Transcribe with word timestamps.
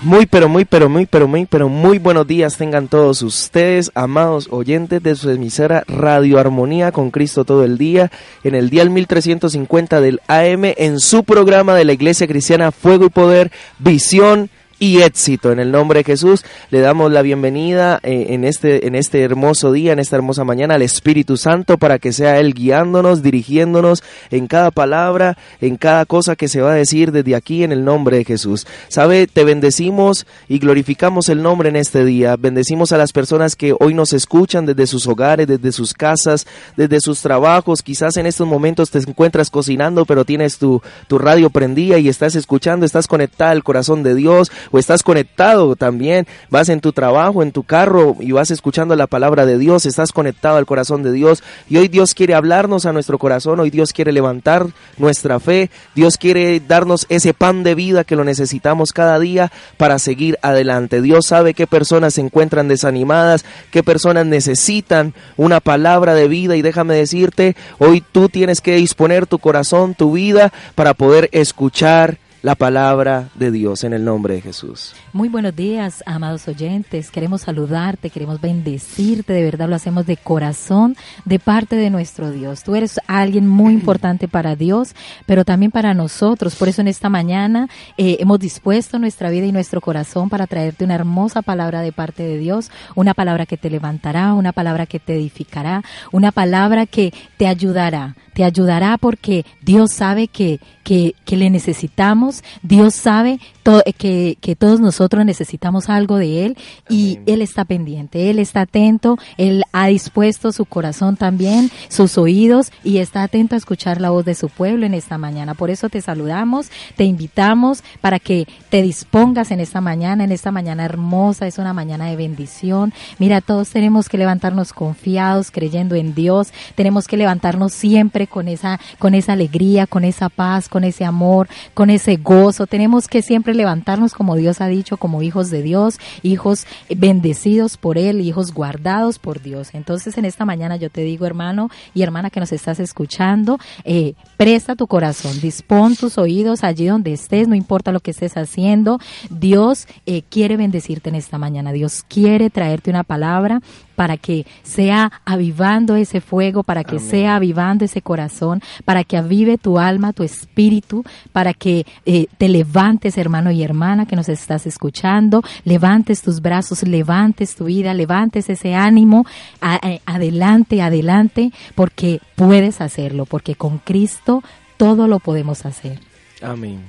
Muy, 0.05 0.27
pero 0.27 0.47
muy, 0.47 0.65
pero 0.65 0.87
muy, 0.87 1.07
pero 1.07 1.27
muy, 1.27 1.47
pero 1.47 1.67
muy 1.67 1.97
buenos 1.97 2.27
días 2.27 2.57
tengan 2.57 2.87
todos 2.87 3.23
ustedes, 3.23 3.89
amados 3.95 4.47
oyentes 4.51 5.01
de 5.01 5.15
su 5.15 5.31
emisora 5.31 5.83
Radio 5.87 6.37
Armonía 6.37 6.91
con 6.91 7.09
Cristo 7.09 7.43
todo 7.43 7.63
el 7.63 7.79
día, 7.79 8.11
en 8.43 8.53
el 8.53 8.69
día 8.69 8.85
1350 8.85 10.01
del 10.01 10.21
AM, 10.27 10.75
en 10.77 10.99
su 10.99 11.23
programa 11.23 11.73
de 11.73 11.85
la 11.85 11.93
Iglesia 11.93 12.27
Cristiana 12.27 12.71
Fuego 12.71 13.05
y 13.05 13.09
Poder, 13.09 13.51
Visión 13.79 14.51
y 14.79 15.01
éxito. 15.01 15.51
En 15.51 15.59
el 15.59 15.71
nombre 15.71 15.99
de 15.99 16.03
Jesús 16.03 16.43
le 16.69 16.79
damos 16.79 17.11
la 17.11 17.21
bienvenida 17.21 17.99
eh, 18.03 18.27
en, 18.29 18.43
este, 18.43 18.87
en 18.87 18.95
este 18.95 19.21
hermoso 19.21 19.71
día, 19.71 19.93
en 19.93 19.99
esta 19.99 20.15
hermosa 20.15 20.43
mañana 20.43 20.75
al 20.75 20.81
Espíritu 20.81 21.37
Santo 21.37 21.77
para 21.77 21.99
que 21.99 22.11
sea 22.11 22.39
Él 22.39 22.53
guiándonos, 22.53 23.23
dirigiéndonos 23.23 24.03
en 24.31 24.47
cada 24.47 24.71
palabra, 24.71 25.37
en 25.61 25.77
cada 25.77 26.05
cosa 26.05 26.35
que 26.35 26.47
se 26.47 26.61
va 26.61 26.73
a 26.73 26.75
decir 26.75 27.11
desde 27.11 27.35
aquí 27.35 27.63
en 27.63 27.71
el 27.71 27.85
nombre 27.85 28.17
de 28.17 28.25
Jesús. 28.25 28.67
Sabe, 28.87 29.27
te 29.27 29.43
bendecimos 29.43 30.25
y 30.47 30.59
glorificamos 30.59 31.29
el 31.29 31.41
nombre 31.41 31.69
en 31.69 31.75
este 31.75 32.03
día. 32.03 32.35
Bendecimos 32.35 32.91
a 32.91 32.97
las 32.97 33.11
personas 33.11 33.55
que 33.55 33.73
hoy 33.79 33.93
nos 33.93 34.13
escuchan 34.13 34.65
desde 34.65 34.87
sus 34.87 35.07
hogares, 35.07 35.47
desde 35.47 35.71
sus 35.71 35.93
casas, 35.93 36.45
desde 36.75 36.99
sus 36.99 37.21
trabajos. 37.21 37.81
Quizás 37.81 38.17
en 38.17 38.25
estos 38.25 38.47
momentos 38.47 38.91
te 38.91 38.99
encuentras 38.99 39.49
cocinando, 39.49 40.05
pero 40.05 40.25
tienes 40.25 40.57
tu, 40.57 40.81
tu 41.07 41.17
radio 41.17 41.49
prendida 41.49 41.97
y 41.97 42.09
estás 42.09 42.35
escuchando, 42.35 42.85
estás 42.85 43.07
conectada 43.07 43.51
al 43.51 43.63
corazón 43.63 44.03
de 44.03 44.15
Dios 44.15 44.51
o 44.71 44.79
estás 44.79 45.03
conectado 45.03 45.75
también, 45.75 46.27
vas 46.49 46.69
en 46.69 46.81
tu 46.81 46.91
trabajo, 46.91 47.43
en 47.43 47.51
tu 47.51 47.63
carro 47.63 48.15
y 48.19 48.31
vas 48.31 48.51
escuchando 48.51 48.95
la 48.95 49.07
palabra 49.07 49.45
de 49.45 49.57
Dios, 49.57 49.85
estás 49.85 50.11
conectado 50.11 50.57
al 50.57 50.65
corazón 50.65 51.03
de 51.03 51.11
Dios 51.11 51.43
y 51.69 51.77
hoy 51.77 51.87
Dios 51.87 52.13
quiere 52.13 52.35
hablarnos 52.35 52.85
a 52.85 52.93
nuestro 52.93 53.17
corazón, 53.17 53.59
hoy 53.59 53.69
Dios 53.69 53.93
quiere 53.93 54.11
levantar 54.11 54.67
nuestra 54.97 55.39
fe, 55.39 55.69
Dios 55.95 56.17
quiere 56.17 56.59
darnos 56.59 57.05
ese 57.09 57.33
pan 57.33 57.63
de 57.63 57.75
vida 57.75 58.03
que 58.03 58.15
lo 58.15 58.23
necesitamos 58.23 58.91
cada 58.91 59.19
día 59.19 59.51
para 59.77 59.99
seguir 59.99 60.37
adelante. 60.41 61.01
Dios 61.01 61.27
sabe 61.27 61.53
qué 61.53 61.67
personas 61.67 62.15
se 62.15 62.21
encuentran 62.21 62.67
desanimadas, 62.67 63.45
qué 63.71 63.83
personas 63.83 64.25
necesitan 64.25 65.13
una 65.37 65.59
palabra 65.59 66.13
de 66.13 66.27
vida 66.27 66.55
y 66.55 66.61
déjame 66.61 66.95
decirte, 66.95 67.55
hoy 67.77 68.03
tú 68.11 68.29
tienes 68.29 68.61
que 68.61 68.75
disponer 68.75 69.27
tu 69.27 69.39
corazón, 69.39 69.95
tu 69.95 70.13
vida 70.13 70.51
para 70.75 70.93
poder 70.93 71.29
escuchar 71.31 72.17
la 72.45 72.53
palabra 72.53 73.29
de 73.33 73.49
Dios 73.49 73.83
en 73.83 73.93
el 73.93 74.05
nombre 74.05 74.35
de 74.35 74.41
Jesús. 74.41 74.93
Muy 75.13 75.29
buenos 75.29 75.55
días, 75.55 76.03
amados 76.05 76.47
oyentes. 76.47 77.09
Queremos 77.09 77.41
saludarte, 77.41 78.11
queremos 78.11 78.39
bendecirte. 78.39 79.33
De 79.33 79.43
verdad 79.43 79.67
lo 79.67 79.75
hacemos 79.75 80.05
de 80.05 80.15
corazón, 80.15 80.95
de 81.25 81.39
parte 81.39 81.75
de 81.75 81.89
nuestro 81.89 82.29
Dios. 82.29 82.61
Tú 82.61 82.75
eres 82.75 82.99
alguien 83.07 83.47
muy 83.47 83.73
importante 83.79 84.27
para 84.27 84.55
Dios, 84.55 84.93
pero 85.25 85.43
también 85.43 85.71
para 85.71 85.95
nosotros. 85.95 86.55
Por 86.55 86.67
eso 86.67 86.81
en 86.81 86.87
esta 86.87 87.09
mañana 87.09 87.67
eh, 87.97 88.17
hemos 88.19 88.37
dispuesto 88.37 88.99
nuestra 88.99 89.31
vida 89.31 89.47
y 89.47 89.51
nuestro 89.51 89.81
corazón 89.81 90.29
para 90.29 90.45
traerte 90.45 90.85
una 90.85 90.93
hermosa 90.93 91.41
palabra 91.41 91.81
de 91.81 91.93
parte 91.93 92.21
de 92.21 92.37
Dios, 92.37 92.69
una 92.93 93.15
palabra 93.15 93.47
que 93.47 93.57
te 93.57 93.71
levantará, 93.71 94.33
una 94.33 94.51
palabra 94.51 94.85
que 94.85 94.99
te 94.99 95.15
edificará, 95.15 95.81
una 96.11 96.31
palabra 96.31 96.85
que 96.85 97.11
te 97.37 97.47
ayudará. 97.47 98.13
Te 98.35 98.43
ayudará 98.43 98.97
porque 98.97 99.45
Dios 99.61 99.93
sabe 99.93 100.27
que, 100.27 100.59
que, 100.83 101.15
le 101.29 101.49
necesitamos, 101.49 102.43
Dios 102.61 102.93
sabe 102.93 103.39
to- 103.65 103.81
que, 103.97 104.37
que 104.39 104.55
todos 104.55 104.79
nosotros 104.79 105.25
necesitamos 105.25 105.89
algo 105.89 106.17
de 106.17 106.45
Él 106.45 106.57
y 106.87 107.19
Él 107.25 107.41
está 107.41 107.65
pendiente, 107.65 108.29
Él 108.29 108.37
está 108.37 108.61
atento, 108.61 109.17
Él 109.37 109.63
ha 109.73 109.87
dispuesto 109.87 110.51
su 110.51 110.65
corazón 110.65 111.17
también, 111.17 111.71
sus 111.89 112.17
oídos 112.19 112.71
y 112.83 112.99
está 112.99 113.23
atento 113.23 113.55
a 113.55 113.57
escuchar 113.57 113.99
la 113.99 114.11
voz 114.11 114.23
de 114.23 114.35
su 114.35 114.49
pueblo 114.49 114.85
en 114.85 114.93
esta 114.93 115.17
mañana. 115.17 115.55
Por 115.55 115.71
eso 115.71 115.89
te 115.89 115.99
saludamos, 116.01 116.67
te 116.95 117.05
invitamos 117.05 117.83
para 118.01 118.19
que 118.19 118.47
te 118.69 118.83
dispongas 118.83 119.49
en 119.49 119.59
esta 119.59 119.81
mañana, 119.81 120.23
en 120.23 120.31
esta 120.31 120.51
mañana 120.51 120.85
hermosa, 120.85 121.47
es 121.47 121.57
una 121.57 121.73
mañana 121.73 122.05
de 122.05 122.15
bendición. 122.15 122.93
Mira, 123.17 123.41
todos 123.41 123.69
tenemos 123.71 124.09
que 124.09 124.19
levantarnos 124.19 124.73
confiados, 124.73 125.49
creyendo 125.49 125.95
en 125.95 126.13
Dios, 126.13 126.53
tenemos 126.75 127.07
que 127.07 127.17
levantarnos 127.17 127.73
siempre 127.73 128.27
con 128.27 128.47
esa, 128.47 128.79
con 128.99 129.15
esa 129.15 129.33
alegría, 129.33 129.87
con 129.87 130.03
esa 130.05 130.29
paz, 130.29 130.69
con 130.69 130.83
ese 130.83 131.03
amor, 131.03 131.47
con 131.73 131.89
ese 131.89 132.17
gozo. 132.17 132.67
Tenemos 132.67 133.07
que 133.07 133.23
siempre 133.23 133.54
levantarnos 133.55 134.13
como 134.13 134.35
Dios 134.35 134.61
ha 134.61 134.67
dicho, 134.67 134.97
como 134.97 135.21
hijos 135.21 135.49
de 135.49 135.61
Dios, 135.61 135.99
hijos 136.23 136.65
bendecidos 136.95 137.77
por 137.77 137.97
Él, 137.97 138.21
hijos 138.21 138.53
guardados 138.53 139.19
por 139.19 139.41
Dios. 139.41 139.69
Entonces 139.73 140.17
en 140.17 140.25
esta 140.25 140.45
mañana 140.45 140.75
yo 140.75 140.89
te 140.89 141.01
digo, 141.01 141.25
hermano 141.25 141.69
y 141.93 142.01
hermana 142.01 142.29
que 142.29 142.39
nos 142.39 142.51
estás 142.51 142.79
escuchando, 142.79 143.57
eh, 143.83 144.13
presta 144.37 144.75
tu 144.75 144.87
corazón, 144.87 145.39
dispón 145.41 145.95
tus 145.95 146.17
oídos 146.17 146.63
allí 146.63 146.85
donde 146.85 147.13
estés, 147.13 147.47
no 147.47 147.55
importa 147.55 147.91
lo 147.91 147.99
que 147.99 148.11
estés 148.11 148.37
haciendo. 148.37 148.99
Dios 149.29 149.87
eh, 150.05 150.23
quiere 150.29 150.57
bendecirte 150.57 151.09
en 151.09 151.15
esta 151.15 151.37
mañana. 151.37 151.71
Dios 151.71 152.03
quiere 152.07 152.49
traerte 152.49 152.89
una 152.89 153.03
palabra 153.03 153.61
para 153.95 154.17
que 154.17 154.45
sea 154.63 155.11
avivando 155.25 155.95
ese 155.95 156.21
fuego, 156.21 156.63
para 156.63 156.83
que 156.83 156.99
sea 156.99 157.35
avivando 157.35 157.85
ese 157.85 158.01
corazón, 158.01 158.61
para 158.85 159.03
que 159.03 159.17
avive 159.17 159.57
tu 159.57 159.79
alma, 159.79 160.13
tu 160.13 160.23
espíritu, 160.23 161.03
para 161.31 161.53
que 161.53 161.85
eh, 162.05 162.27
te 162.37 162.49
levantes, 162.49 163.17
hermano 163.17 163.51
y 163.51 163.63
hermana 163.63 164.05
que 164.05 164.15
nos 164.15 164.29
estás 164.29 164.65
escuchando, 164.67 165.41
levantes 165.63 166.21
tus 166.21 166.41
brazos, 166.41 166.83
levantes 166.83 167.55
tu 167.55 167.65
vida, 167.65 167.93
levantes 167.93 168.49
ese 168.49 168.75
ánimo, 168.75 169.25
a- 169.61 169.75
a- 169.75 169.99
adelante, 170.05 170.81
adelante, 170.81 171.51
porque 171.75 172.19
puedes 172.35 172.81
hacerlo, 172.81 173.25
porque 173.25 173.55
con 173.55 173.77
Cristo 173.79 174.43
todo 174.77 175.07
lo 175.07 175.19
podemos 175.19 175.65
hacer. 175.65 175.99
Amén. 176.41 176.81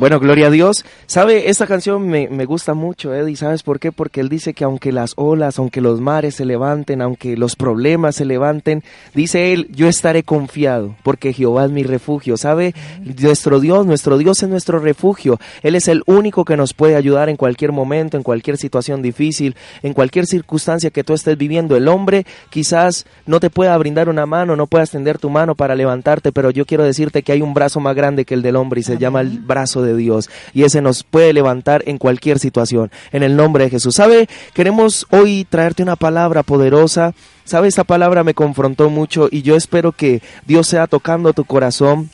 Bueno, 0.00 0.18
gloria 0.18 0.46
a 0.46 0.50
Dios. 0.50 0.86
¿Sabe? 1.10 1.50
Esta 1.50 1.66
canción 1.66 2.06
me, 2.06 2.28
me, 2.28 2.44
gusta 2.44 2.72
mucho, 2.72 3.12
Eddie. 3.12 3.34
¿Sabes 3.34 3.64
por 3.64 3.80
qué? 3.80 3.90
Porque 3.90 4.20
él 4.20 4.28
dice 4.28 4.54
que 4.54 4.62
aunque 4.62 4.92
las 4.92 5.14
olas, 5.16 5.58
aunque 5.58 5.80
los 5.80 6.00
mares 6.00 6.36
se 6.36 6.44
levanten, 6.44 7.02
aunque 7.02 7.36
los 7.36 7.56
problemas 7.56 8.14
se 8.14 8.24
levanten, 8.24 8.84
dice 9.12 9.52
él, 9.52 9.66
yo 9.72 9.88
estaré 9.88 10.22
confiado, 10.22 10.94
porque 11.02 11.32
Jehová 11.32 11.64
es 11.64 11.72
mi 11.72 11.82
refugio. 11.82 12.36
¿Sabe? 12.36 12.76
Nuestro 13.00 13.58
Dios, 13.58 13.86
nuestro 13.86 14.18
Dios 14.18 14.40
es 14.44 14.48
nuestro 14.48 14.78
refugio. 14.78 15.40
Él 15.64 15.74
es 15.74 15.88
el 15.88 16.04
único 16.06 16.44
que 16.44 16.56
nos 16.56 16.74
puede 16.74 16.94
ayudar 16.94 17.28
en 17.28 17.36
cualquier 17.36 17.72
momento, 17.72 18.16
en 18.16 18.22
cualquier 18.22 18.56
situación 18.56 19.02
difícil, 19.02 19.56
en 19.82 19.94
cualquier 19.94 20.26
circunstancia 20.26 20.90
que 20.90 21.02
tú 21.02 21.14
estés 21.14 21.36
viviendo. 21.36 21.74
El 21.74 21.88
hombre 21.88 22.24
quizás 22.50 23.04
no 23.26 23.40
te 23.40 23.50
pueda 23.50 23.76
brindar 23.78 24.08
una 24.08 24.26
mano, 24.26 24.54
no 24.54 24.68
pueda 24.68 24.84
extender 24.84 25.18
tu 25.18 25.28
mano 25.28 25.56
para 25.56 25.74
levantarte, 25.74 26.30
pero 26.30 26.52
yo 26.52 26.66
quiero 26.66 26.84
decirte 26.84 27.24
que 27.24 27.32
hay 27.32 27.42
un 27.42 27.52
brazo 27.52 27.80
más 27.80 27.96
grande 27.96 28.24
que 28.24 28.34
el 28.34 28.42
del 28.42 28.54
hombre 28.54 28.78
y 28.78 28.84
se 28.84 28.92
Amén. 28.92 29.00
llama 29.00 29.20
el 29.22 29.40
brazo 29.40 29.82
de 29.82 29.96
Dios 29.96 30.30
y 30.54 30.62
ese 30.62 30.80
nos 30.80 30.99
puede 31.02 31.32
levantar 31.32 31.82
en 31.86 31.98
cualquier 31.98 32.38
situación. 32.38 32.90
En 33.12 33.22
el 33.22 33.36
nombre 33.36 33.64
de 33.64 33.70
Jesús. 33.70 33.94
¿Sabe? 33.94 34.28
Queremos 34.54 35.06
hoy 35.10 35.46
traerte 35.48 35.82
una 35.82 35.96
palabra 35.96 36.42
poderosa. 36.42 37.14
¿Sabe? 37.44 37.68
Esta 37.68 37.84
palabra 37.84 38.24
me 38.24 38.34
confrontó 38.34 38.90
mucho 38.90 39.28
y 39.30 39.42
yo 39.42 39.56
espero 39.56 39.92
que 39.92 40.22
Dios 40.46 40.68
sea 40.68 40.86
tocando 40.86 41.32
tu 41.32 41.44
corazón 41.44 42.10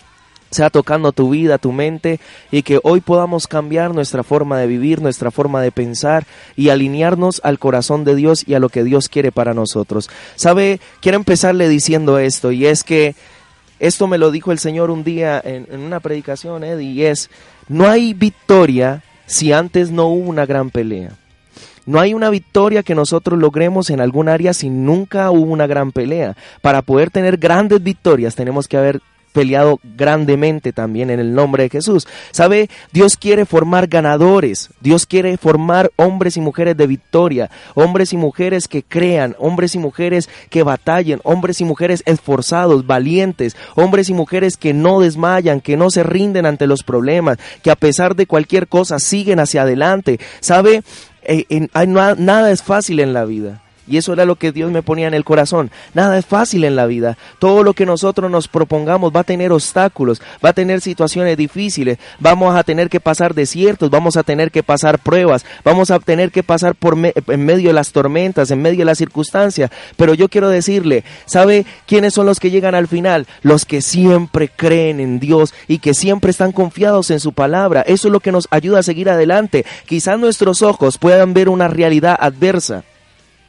sea 0.50 0.70
tocando 0.70 1.12
tu 1.12 1.30
vida, 1.30 1.58
tu 1.58 1.72
mente, 1.72 2.20
y 2.50 2.62
que 2.62 2.80
hoy 2.82 3.00
podamos 3.00 3.46
cambiar 3.46 3.94
nuestra 3.94 4.22
forma 4.22 4.58
de 4.58 4.66
vivir, 4.66 5.02
nuestra 5.02 5.30
forma 5.30 5.60
de 5.60 5.72
pensar 5.72 6.24
y 6.56 6.68
alinearnos 6.68 7.40
al 7.44 7.58
corazón 7.58 8.04
de 8.04 8.14
Dios 8.14 8.44
y 8.46 8.54
a 8.54 8.60
lo 8.60 8.68
que 8.68 8.84
Dios 8.84 9.08
quiere 9.08 9.32
para 9.32 9.54
nosotros. 9.54 10.08
¿Sabe? 10.36 10.80
Quiero 11.00 11.16
empezarle 11.16 11.68
diciendo 11.68 12.18
esto, 12.18 12.52
y 12.52 12.66
es 12.66 12.84
que 12.84 13.14
esto 13.78 14.06
me 14.06 14.18
lo 14.18 14.30
dijo 14.30 14.52
el 14.52 14.58
Señor 14.58 14.90
un 14.90 15.04
día 15.04 15.40
en, 15.44 15.66
una 15.80 16.00
predicación, 16.00 16.64
Ed, 16.64 16.78
y 16.78 17.04
es, 17.04 17.28
no 17.68 17.88
hay 17.88 18.14
victoria 18.14 19.02
si 19.26 19.52
antes 19.52 19.90
no 19.90 20.06
hubo 20.06 20.28
una 20.28 20.46
gran 20.46 20.70
pelea. 20.70 21.10
No 21.84 22.00
hay 22.00 22.14
una 22.14 22.30
victoria 22.30 22.82
que 22.82 22.96
nosotros 22.96 23.38
logremos 23.38 23.90
en 23.90 24.00
algún 24.00 24.28
área 24.28 24.52
si 24.52 24.70
nunca 24.70 25.30
hubo 25.30 25.52
una 25.52 25.68
gran 25.68 25.92
pelea. 25.92 26.36
Para 26.60 26.82
poder 26.82 27.10
tener 27.10 27.36
grandes 27.36 27.82
victorias 27.82 28.34
tenemos 28.34 28.66
que 28.66 28.76
haber 28.76 29.00
peleado 29.36 29.78
grandemente 29.82 30.72
también 30.72 31.10
en 31.10 31.20
el 31.20 31.34
nombre 31.34 31.64
de 31.64 31.68
Jesús. 31.68 32.08
¿Sabe? 32.30 32.70
Dios 32.90 33.18
quiere 33.18 33.44
formar 33.44 33.86
ganadores, 33.86 34.70
Dios 34.80 35.04
quiere 35.04 35.36
formar 35.36 35.92
hombres 35.96 36.38
y 36.38 36.40
mujeres 36.40 36.74
de 36.74 36.86
victoria, 36.86 37.50
hombres 37.74 38.14
y 38.14 38.16
mujeres 38.16 38.66
que 38.66 38.82
crean, 38.82 39.36
hombres 39.38 39.74
y 39.74 39.78
mujeres 39.78 40.30
que 40.48 40.62
batallen, 40.62 41.20
hombres 41.22 41.60
y 41.60 41.64
mujeres 41.64 42.02
esforzados, 42.06 42.86
valientes, 42.86 43.56
hombres 43.74 44.08
y 44.08 44.14
mujeres 44.14 44.56
que 44.56 44.72
no 44.72 45.00
desmayan, 45.00 45.60
que 45.60 45.76
no 45.76 45.90
se 45.90 46.02
rinden 46.02 46.46
ante 46.46 46.66
los 46.66 46.82
problemas, 46.82 47.36
que 47.62 47.70
a 47.70 47.76
pesar 47.76 48.16
de 48.16 48.24
cualquier 48.24 48.68
cosa 48.68 48.98
siguen 48.98 49.38
hacia 49.38 49.62
adelante. 49.62 50.18
¿Sabe? 50.40 50.82
Eh, 51.24 51.68
nada 52.16 52.50
es 52.50 52.62
fácil 52.62 53.00
en 53.00 53.12
la 53.12 53.26
vida. 53.26 53.65
Y 53.86 53.96
eso 53.96 54.12
era 54.12 54.24
lo 54.24 54.36
que 54.36 54.52
Dios 54.52 54.70
me 54.70 54.82
ponía 54.82 55.08
en 55.08 55.14
el 55.14 55.24
corazón. 55.24 55.70
Nada 55.94 56.18
es 56.18 56.26
fácil 56.26 56.64
en 56.64 56.76
la 56.76 56.86
vida. 56.86 57.16
Todo 57.38 57.62
lo 57.62 57.72
que 57.72 57.86
nosotros 57.86 58.30
nos 58.30 58.48
propongamos 58.48 59.12
va 59.14 59.20
a 59.20 59.24
tener 59.24 59.52
obstáculos, 59.52 60.20
va 60.44 60.50
a 60.50 60.54
tener 60.54 60.80
situaciones 60.80 61.36
difíciles, 61.36 61.98
vamos 62.18 62.56
a 62.56 62.64
tener 62.64 62.88
que 62.88 63.00
pasar 63.00 63.34
desiertos, 63.34 63.90
vamos 63.90 64.16
a 64.16 64.22
tener 64.22 64.50
que 64.50 64.62
pasar 64.62 64.98
pruebas, 64.98 65.44
vamos 65.64 65.90
a 65.90 65.98
tener 65.98 66.30
que 66.30 66.42
pasar 66.42 66.74
por 66.74 66.96
en 66.96 67.44
medio 67.44 67.68
de 67.68 67.74
las 67.74 67.92
tormentas, 67.92 68.50
en 68.50 68.62
medio 68.62 68.78
de 68.78 68.84
las 68.86 68.98
circunstancias. 68.98 69.70
Pero 69.96 70.14
yo 70.14 70.28
quiero 70.28 70.48
decirle, 70.48 71.04
¿sabe 71.26 71.66
quiénes 71.86 72.14
son 72.14 72.26
los 72.26 72.40
que 72.40 72.50
llegan 72.50 72.74
al 72.74 72.88
final? 72.88 73.26
Los 73.42 73.64
que 73.64 73.82
siempre 73.82 74.48
creen 74.48 75.00
en 75.00 75.20
Dios 75.20 75.54
y 75.68 75.78
que 75.78 75.94
siempre 75.94 76.30
están 76.30 76.52
confiados 76.52 77.10
en 77.10 77.20
su 77.20 77.32
palabra. 77.32 77.82
Eso 77.82 78.08
es 78.08 78.12
lo 78.12 78.20
que 78.20 78.32
nos 78.32 78.48
ayuda 78.50 78.80
a 78.80 78.82
seguir 78.82 79.10
adelante. 79.10 79.64
Quizás 79.86 80.18
nuestros 80.18 80.62
ojos 80.62 80.98
puedan 80.98 81.34
ver 81.34 81.48
una 81.48 81.68
realidad 81.68 82.16
adversa 82.18 82.84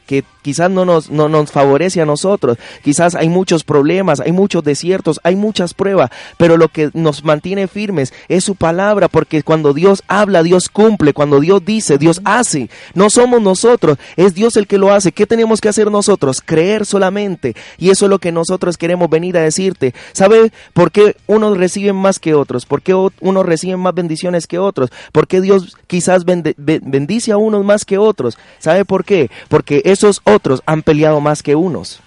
que 0.08 0.24
quizás 0.40 0.70
no 0.70 0.86
nos, 0.86 1.10
no 1.10 1.28
nos 1.28 1.52
favorece 1.52 2.00
a 2.00 2.06
nosotros, 2.06 2.56
quizás 2.82 3.14
hay 3.14 3.28
muchos 3.28 3.62
problemas, 3.62 4.20
hay 4.20 4.32
muchos 4.32 4.64
desiertos, 4.64 5.20
hay 5.22 5.36
muchas 5.36 5.74
pruebas, 5.74 6.10
pero 6.38 6.56
lo 6.56 6.68
que 6.68 6.90
nos 6.94 7.22
mantiene 7.24 7.68
firmes 7.68 8.14
es 8.28 8.42
su 8.42 8.54
palabra, 8.54 9.08
porque 9.08 9.42
cuando 9.42 9.74
Dios 9.74 10.02
habla, 10.08 10.42
Dios 10.42 10.70
cumple, 10.70 11.12
cuando 11.12 11.40
Dios 11.40 11.62
dice, 11.62 11.98
Dios 11.98 12.22
hace, 12.24 12.70
no 12.94 13.10
somos 13.10 13.42
nosotros, 13.42 13.98
es 14.16 14.32
Dios 14.32 14.56
el 14.56 14.66
que 14.66 14.78
lo 14.78 14.94
hace, 14.94 15.12
¿qué 15.12 15.26
tenemos 15.26 15.60
que 15.60 15.68
hacer 15.68 15.90
nosotros? 15.90 16.40
Creer 16.42 16.86
solamente, 16.86 17.54
y 17.76 17.90
eso 17.90 18.06
es 18.06 18.10
lo 18.10 18.18
que 18.18 18.32
nosotros 18.32 18.78
queremos 18.78 19.10
venir 19.10 19.36
a 19.36 19.42
decirte, 19.42 19.94
¿sabe 20.12 20.52
por 20.72 20.90
qué 20.90 21.16
unos 21.26 21.58
reciben 21.58 21.96
más 21.96 22.18
que 22.18 22.32
otros? 22.32 22.64
¿Por 22.64 22.80
qué 22.80 22.94
unos 22.94 23.44
reciben 23.44 23.80
más 23.80 23.94
bendiciones 23.94 24.46
que 24.46 24.58
otros? 24.58 24.90
¿Por 25.12 25.26
qué 25.26 25.42
Dios 25.42 25.76
quizás 25.86 26.24
bendice 26.24 27.32
a 27.32 27.36
unos 27.36 27.62
más 27.62 27.84
que 27.84 27.98
otros? 27.98 28.38
¿Sabe 28.58 28.86
por 28.86 29.04
qué? 29.04 29.30
Porque 29.48 29.82
esos 29.98 30.22
otros 30.24 30.62
han 30.64 30.82
peleado 30.82 31.20
más 31.20 31.42
que 31.42 31.56
unos 31.56 32.00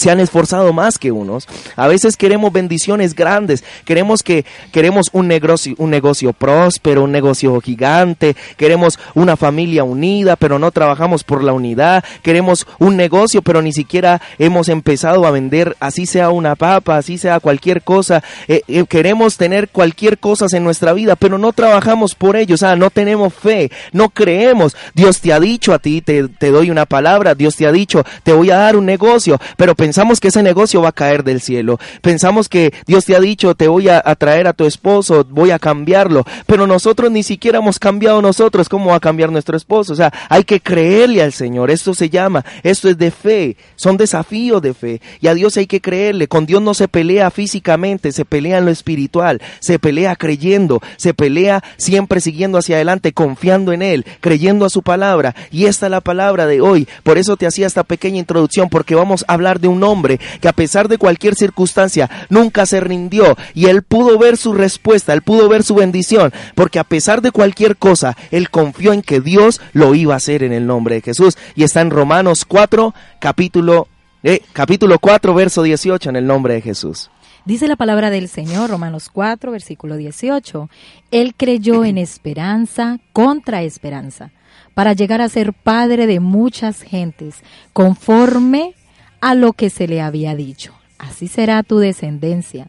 se 0.00 0.10
han 0.10 0.18
esforzado 0.18 0.72
más 0.72 0.98
que 0.98 1.12
unos. 1.12 1.46
A 1.76 1.86
veces 1.86 2.16
queremos 2.16 2.50
bendiciones 2.52 3.14
grandes, 3.14 3.62
queremos 3.84 4.22
que 4.22 4.46
queremos 4.72 5.08
un 5.12 5.28
negocio, 5.28 5.74
un 5.76 5.90
negocio 5.90 6.32
próspero, 6.32 7.04
un 7.04 7.12
negocio 7.12 7.60
gigante, 7.60 8.34
queremos 8.56 8.98
una 9.14 9.36
familia 9.36 9.84
unida, 9.84 10.36
pero 10.36 10.58
no 10.58 10.70
trabajamos 10.70 11.22
por 11.22 11.44
la 11.44 11.52
unidad, 11.52 12.02
queremos 12.22 12.66
un 12.78 12.96
negocio, 12.96 13.42
pero 13.42 13.60
ni 13.60 13.74
siquiera 13.74 14.22
hemos 14.38 14.70
empezado 14.70 15.26
a 15.26 15.30
vender, 15.30 15.76
así 15.80 16.06
sea 16.06 16.30
una 16.30 16.56
papa, 16.56 16.96
así 16.96 17.18
sea 17.18 17.38
cualquier 17.38 17.82
cosa, 17.82 18.22
eh, 18.48 18.62
eh, 18.68 18.86
queremos 18.88 19.36
tener 19.36 19.68
cualquier 19.68 20.16
cosa 20.16 20.46
en 20.56 20.64
nuestra 20.64 20.94
vida, 20.94 21.14
pero 21.14 21.36
no 21.36 21.52
trabajamos 21.52 22.14
por 22.14 22.36
ello, 22.36 22.54
o 22.54 22.58
sea, 22.58 22.74
no 22.74 22.88
tenemos 22.88 23.34
fe, 23.34 23.70
no 23.92 24.08
creemos. 24.08 24.74
Dios 24.94 25.20
te 25.20 25.34
ha 25.34 25.40
dicho 25.40 25.74
a 25.74 25.78
ti, 25.78 26.00
te, 26.00 26.26
te 26.26 26.50
doy 26.50 26.70
una 26.70 26.86
palabra, 26.86 27.34
Dios 27.34 27.56
te 27.56 27.66
ha 27.66 27.72
dicho, 27.72 28.02
te 28.22 28.32
voy 28.32 28.50
a 28.50 28.56
dar 28.56 28.76
un 28.76 28.86
negocio, 28.86 29.38
pero 29.58 29.74
pensamos 29.74 29.89
que 30.20 30.28
ese 30.28 30.42
negocio 30.42 30.82
va 30.82 30.90
a 30.90 30.92
caer 30.92 31.24
del 31.24 31.40
cielo. 31.40 31.78
Pensamos 32.02 32.48
que 32.48 32.72
Dios 32.86 33.04
te 33.04 33.16
ha 33.16 33.20
dicho, 33.20 33.54
te 33.54 33.68
voy 33.68 33.88
a, 33.88 34.02
a, 34.04 34.14
traer 34.14 34.46
a 34.46 34.52
tu 34.52 34.64
esposo, 34.64 35.24
voy 35.28 35.50
a 35.50 35.58
cambiarlo. 35.58 36.24
Pero 36.46 36.66
nosotros 36.66 37.10
ni 37.10 37.22
siquiera 37.22 37.58
hemos 37.58 37.78
cambiado 37.78 38.22
nosotros. 38.22 38.68
¿Cómo 38.68 38.90
va 38.90 38.96
a 38.96 39.00
cambiar 39.00 39.30
nuestro 39.30 39.56
esposo? 39.56 39.92
O 39.92 39.96
sea, 39.96 40.12
hay 40.28 40.44
que 40.44 40.60
creerle 40.60 41.22
al 41.22 41.32
Señor. 41.32 41.70
Esto 41.70 41.94
se 41.94 42.10
llama, 42.10 42.44
esto 42.62 42.88
es 42.88 42.98
de 42.98 43.10
fe. 43.10 43.56
Son 43.76 43.96
desafíos 43.96 44.62
de 44.62 44.74
fe. 44.74 45.00
Y 45.20 45.28
a 45.28 45.34
Dios 45.34 45.56
hay 45.56 45.66
que 45.66 45.80
creerle. 45.80 46.28
Con 46.28 46.46
Dios 46.46 46.62
no 46.62 46.74
se 46.74 46.88
pelea 46.88 47.30
físicamente, 47.30 48.12
se 48.12 48.24
pelea 48.24 48.58
en 48.58 48.66
lo 48.66 48.70
espiritual. 48.70 49.40
Se 49.60 49.78
pelea 49.78 50.16
creyendo. 50.16 50.80
Se 50.96 51.14
pelea 51.14 51.62
siempre 51.76 52.20
siguiendo 52.20 52.58
hacia 52.58 52.76
adelante, 52.76 53.12
confiando 53.12 53.72
en 53.72 53.82
Él, 53.82 54.04
creyendo 54.20 54.64
a 54.64 54.70
su 54.70 54.82
palabra. 54.82 55.34
Y 55.50 55.66
esta 55.66 55.86
es 55.86 55.90
la 55.90 56.00
palabra 56.00 56.46
de 56.46 56.60
hoy. 56.60 56.88
Por 57.02 57.18
eso 57.18 57.36
te 57.36 57.46
hacía 57.46 57.66
esta 57.66 57.84
pequeña 57.84 58.18
introducción, 58.18 58.68
porque 58.68 58.94
vamos 58.94 59.24
a 59.26 59.34
hablar 59.34 59.60
de 59.60 59.68
un 59.68 59.79
hombre 59.84 60.20
que 60.40 60.48
a 60.48 60.52
pesar 60.52 60.88
de 60.88 60.98
cualquier 60.98 61.34
circunstancia 61.34 62.10
nunca 62.28 62.66
se 62.66 62.80
rindió 62.80 63.36
y 63.54 63.66
él 63.66 63.82
pudo 63.82 64.18
ver 64.18 64.36
su 64.36 64.52
respuesta, 64.52 65.12
él 65.12 65.22
pudo 65.22 65.48
ver 65.48 65.62
su 65.62 65.74
bendición, 65.74 66.32
porque 66.54 66.78
a 66.78 66.84
pesar 66.84 67.22
de 67.22 67.32
cualquier 67.32 67.76
cosa, 67.76 68.16
él 68.30 68.50
confió 68.50 68.92
en 68.92 69.02
que 69.02 69.20
Dios 69.20 69.60
lo 69.72 69.94
iba 69.94 70.14
a 70.14 70.18
hacer 70.18 70.42
en 70.42 70.52
el 70.52 70.66
nombre 70.66 70.96
de 70.96 71.00
Jesús. 71.02 71.36
Y 71.54 71.64
está 71.64 71.80
en 71.80 71.90
Romanos 71.90 72.44
4, 72.44 72.94
capítulo, 73.18 73.88
eh, 74.22 74.40
capítulo 74.52 74.98
4, 74.98 75.34
verso 75.34 75.62
18, 75.62 76.10
en 76.10 76.16
el 76.16 76.26
nombre 76.26 76.54
de 76.54 76.60
Jesús. 76.60 77.10
Dice 77.44 77.68
la 77.68 77.76
palabra 77.76 78.10
del 78.10 78.28
Señor, 78.28 78.70
Romanos 78.70 79.08
4, 79.10 79.50
versículo 79.50 79.96
18. 79.96 80.68
Él 81.10 81.34
creyó 81.36 81.84
en 81.84 81.96
esperanza 81.96 82.98
contra 83.12 83.62
esperanza, 83.62 84.30
para 84.74 84.92
llegar 84.92 85.20
a 85.20 85.28
ser 85.28 85.52
padre 85.52 86.06
de 86.06 86.20
muchas 86.20 86.82
gentes, 86.82 87.36
conforme 87.72 88.74
a 89.20 89.34
lo 89.34 89.52
que 89.52 89.70
se 89.70 89.86
le 89.86 90.00
había 90.00 90.34
dicho. 90.34 90.74
Así 90.98 91.28
será 91.28 91.62
tu 91.62 91.78
descendencia. 91.78 92.68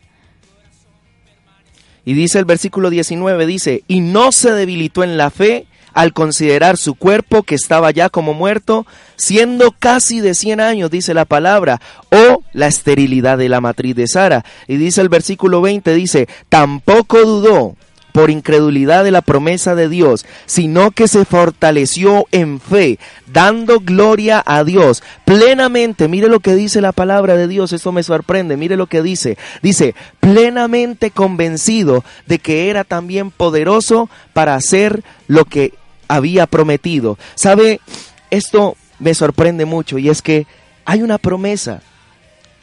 Y 2.06 2.14
dice 2.14 2.40
el 2.40 2.46
versículo 2.46 2.90
19, 2.90 3.46
dice, 3.46 3.84
y 3.88 4.00
no 4.00 4.32
se 4.32 4.52
debilitó 4.52 5.04
en 5.04 5.18
la 5.18 5.30
fe 5.30 5.68
al 5.94 6.14
considerar 6.14 6.78
su 6.78 6.96
cuerpo 6.96 7.44
que 7.44 7.56
estaba 7.56 7.92
ya 7.92 8.10
como 8.10 8.34
muerto, 8.34 8.88
siendo 9.18 9.72
casi 9.78 10.22
de 10.22 10.34
100 10.34 10.62
años, 10.62 10.90
dice 10.90 11.14
la 11.14 11.26
palabra, 11.26 11.82
o 12.10 12.44
la 12.54 12.68
esterilidad 12.68 13.38
de 13.38 13.50
la 13.50 13.62
matriz 13.62 13.96
de 13.96 14.08
Sara. 14.08 14.46
Y 14.68 14.78
dice 14.78 15.02
el 15.02 15.10
versículo 15.10 15.62
20, 15.62 15.94
dice, 15.94 16.28
tampoco 16.50 17.20
dudó 17.24 17.76
por 18.12 18.30
incredulidad 18.30 19.04
de 19.04 19.12
la 19.12 19.22
promesa 19.22 19.76
de 19.76 19.90
Dios, 19.90 20.26
sino 20.46 20.92
que 20.92 21.08
se 21.08 21.26
fortaleció 21.26 22.28
en 22.32 22.60
fe, 22.60 23.00
dando 23.28 23.80
gloria 23.80 24.44
a 24.46 24.64
Dios 24.64 25.04
plenamente. 25.26 26.08
Mire 26.08 26.28
lo 26.28 26.40
que 26.40 26.56
dice 26.56 26.82
la 26.82 26.92
palabra 26.92 27.36
de 27.36 27.48
Dios, 27.48 27.74
esto 27.74 27.92
me 27.92 28.04
sorprende, 28.04 28.58
mire 28.58 28.76
lo 28.76 28.88
que 28.88 29.02
dice. 29.02 29.38
Dice, 29.62 29.96
plenamente 30.20 31.12
convencido 31.12 32.04
de 32.28 32.40
que 32.40 32.70
era 32.70 32.84
también 32.84 33.32
poderoso 33.32 34.10
para 34.34 34.56
hacer 34.56 35.04
lo 35.28 35.46
que 35.46 35.74
había 36.08 36.48
prometido. 36.48 37.18
¿Sabe? 37.36 37.80
Esto 38.30 38.76
me 39.00 39.14
sorprende 39.14 39.66
mucho 39.66 39.98
y 39.98 40.10
es 40.10 40.22
que 40.22 40.46
hay 40.86 41.02
una 41.02 41.18
promesa 41.18 41.82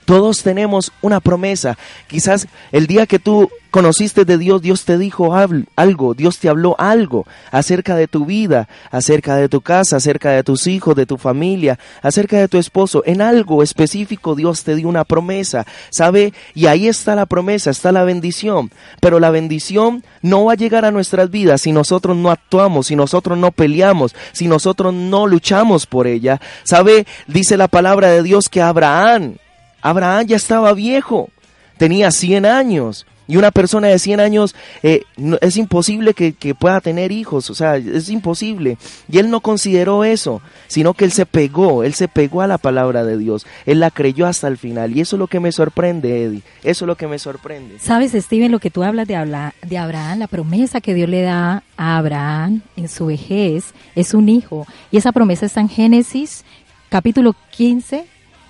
Todos 0.09 0.43
tenemos 0.43 0.91
una 1.03 1.21
promesa. 1.21 1.77
Quizás 2.07 2.49
el 2.73 2.87
día 2.87 3.05
que 3.05 3.19
tú 3.19 3.51
conociste 3.71 4.25
de 4.25 4.39
Dios, 4.39 4.63
Dios 4.63 4.87
te 4.87 4.97
dijo 4.97 5.35
algo, 5.35 6.15
Dios 6.15 6.39
te 6.39 6.49
habló 6.49 6.77
algo 6.79 7.27
acerca 7.51 7.95
de 7.95 8.09
tu 8.09 8.25
vida, 8.25 8.71
acerca 8.91 9.37
de 9.37 9.51
tu 9.51 9.61
casa, 9.61 9.99
acerca 9.99 10.31
de 10.31 10.43
tus 10.43 10.67
hijos, 10.67 10.97
de 10.97 11.05
tu 11.05 11.19
familia, 11.19 11.79
acerca 12.01 12.39
de 12.39 12.49
tu 12.49 12.57
esposo. 12.57 13.03
En 13.05 13.21
algo 13.21 13.63
específico 13.63 14.35
Dios 14.35 14.65
te 14.65 14.77
dio 14.77 14.89
una 14.89 15.05
promesa, 15.05 15.67
¿sabe? 15.91 16.33
Y 16.55 16.69
ahí 16.69 16.89
está 16.89 17.15
la 17.15 17.27
promesa, 17.27 17.69
está 17.69 17.93
la 17.93 18.05
bendición. 18.05 18.71
Pero 19.03 19.21
la 19.21 19.29
bendición 19.29 20.03
no 20.23 20.47
va 20.47 20.53
a 20.53 20.57
llegar 20.57 20.87
a 20.87 20.91
nuestras 20.91 21.31
vidas 21.31 21.61
si 21.61 21.73
nosotros 21.73 22.17
no 22.17 22.31
actuamos, 22.31 22.87
si 22.87 22.97
nosotros 22.97 23.37
no 23.37 23.53
peleamos, 23.53 24.17
si 24.33 24.49
nosotros 24.49 24.95
no 24.95 25.27
luchamos 25.27 25.85
por 25.85 26.07
ella. 26.07 26.41
¿Sabe? 26.65 27.07
Dice 27.27 27.59
la 27.59 27.69
palabra 27.69 28.09
de 28.09 28.23
Dios 28.23 28.49
que 28.49 28.63
Abraham 28.63 29.37
Abraham 29.83 30.27
ya 30.27 30.37
estaba 30.37 30.73
viejo, 30.73 31.31
tenía 31.77 32.11
100 32.11 32.47
años. 32.47 33.07
Y 33.31 33.37
una 33.37 33.51
persona 33.51 33.89
de 33.89 33.99
100 33.99 34.21
años 34.21 34.57
eh, 34.83 35.03
es 35.43 35.59
imposible 35.59 36.15
que, 36.15 36.33
pueda 36.55 36.81
tener 36.81 37.13
hijos, 37.13 37.51
o 37.51 37.55
sea, 37.55 37.77
es 37.77 38.09
imposible. 38.09 38.79
Y 39.07 39.19
él 39.19 39.29
no 39.29 39.41
consideró 39.41 40.03
eso, 40.03 40.41
sino 40.67 40.95
que 40.95 41.05
él 41.05 41.13
se 41.13 41.27
pegó, 41.27 41.85
él 41.85 41.93
se 41.93 42.09
pegó 42.09 42.41
a 42.41 42.47
la 42.47 42.57
palabra 42.57 43.05
de 43.05 43.19
Dios, 43.19 43.47
él 43.67 43.81
la 43.81 43.91
creyó 43.91 44.27
hasta 44.27 44.49
el 44.49 44.57
final. 44.57 44.97
Y 44.97 45.03
eso 45.03 45.17
es 45.17 45.19
lo 45.21 45.27
que 45.27 45.41
me 45.41 45.53
sorprende, 45.53 46.25
Eddie, 46.25 46.43
eso 46.65 46.85
es 46.85 46.87
lo 46.87 46.97
que 46.97 47.07
me 47.07 47.19
sorprende. 47.19 47.79
Sabes, 47.79 48.13
Steven, 48.13 48.51
lo 48.51 48.61
que 48.61 48.71
tú 48.71 48.83
hablas 48.83 49.07
de, 49.07 49.53
de 49.67 49.79
Abraham, 49.79 50.21
la 50.21 50.27
promesa 50.27 50.81
que 50.81 50.95
Dios 50.95 51.11
le 51.11 51.21
da 51.21 51.63
a 51.77 51.99
Abraham 51.99 52.63
en 52.77 52.89
su 52.89 53.07
vejez 53.07 53.75
es 53.95 54.15
un 54.15 54.31
hijo. 54.31 54.67
Y 54.91 54.97
esa 54.97 55.13
promesa 55.13 55.45
está 55.45 55.61
en 55.61 55.69
Génesis 55.69 56.47
capítulo 56.89 57.35
15, 57.51 58.07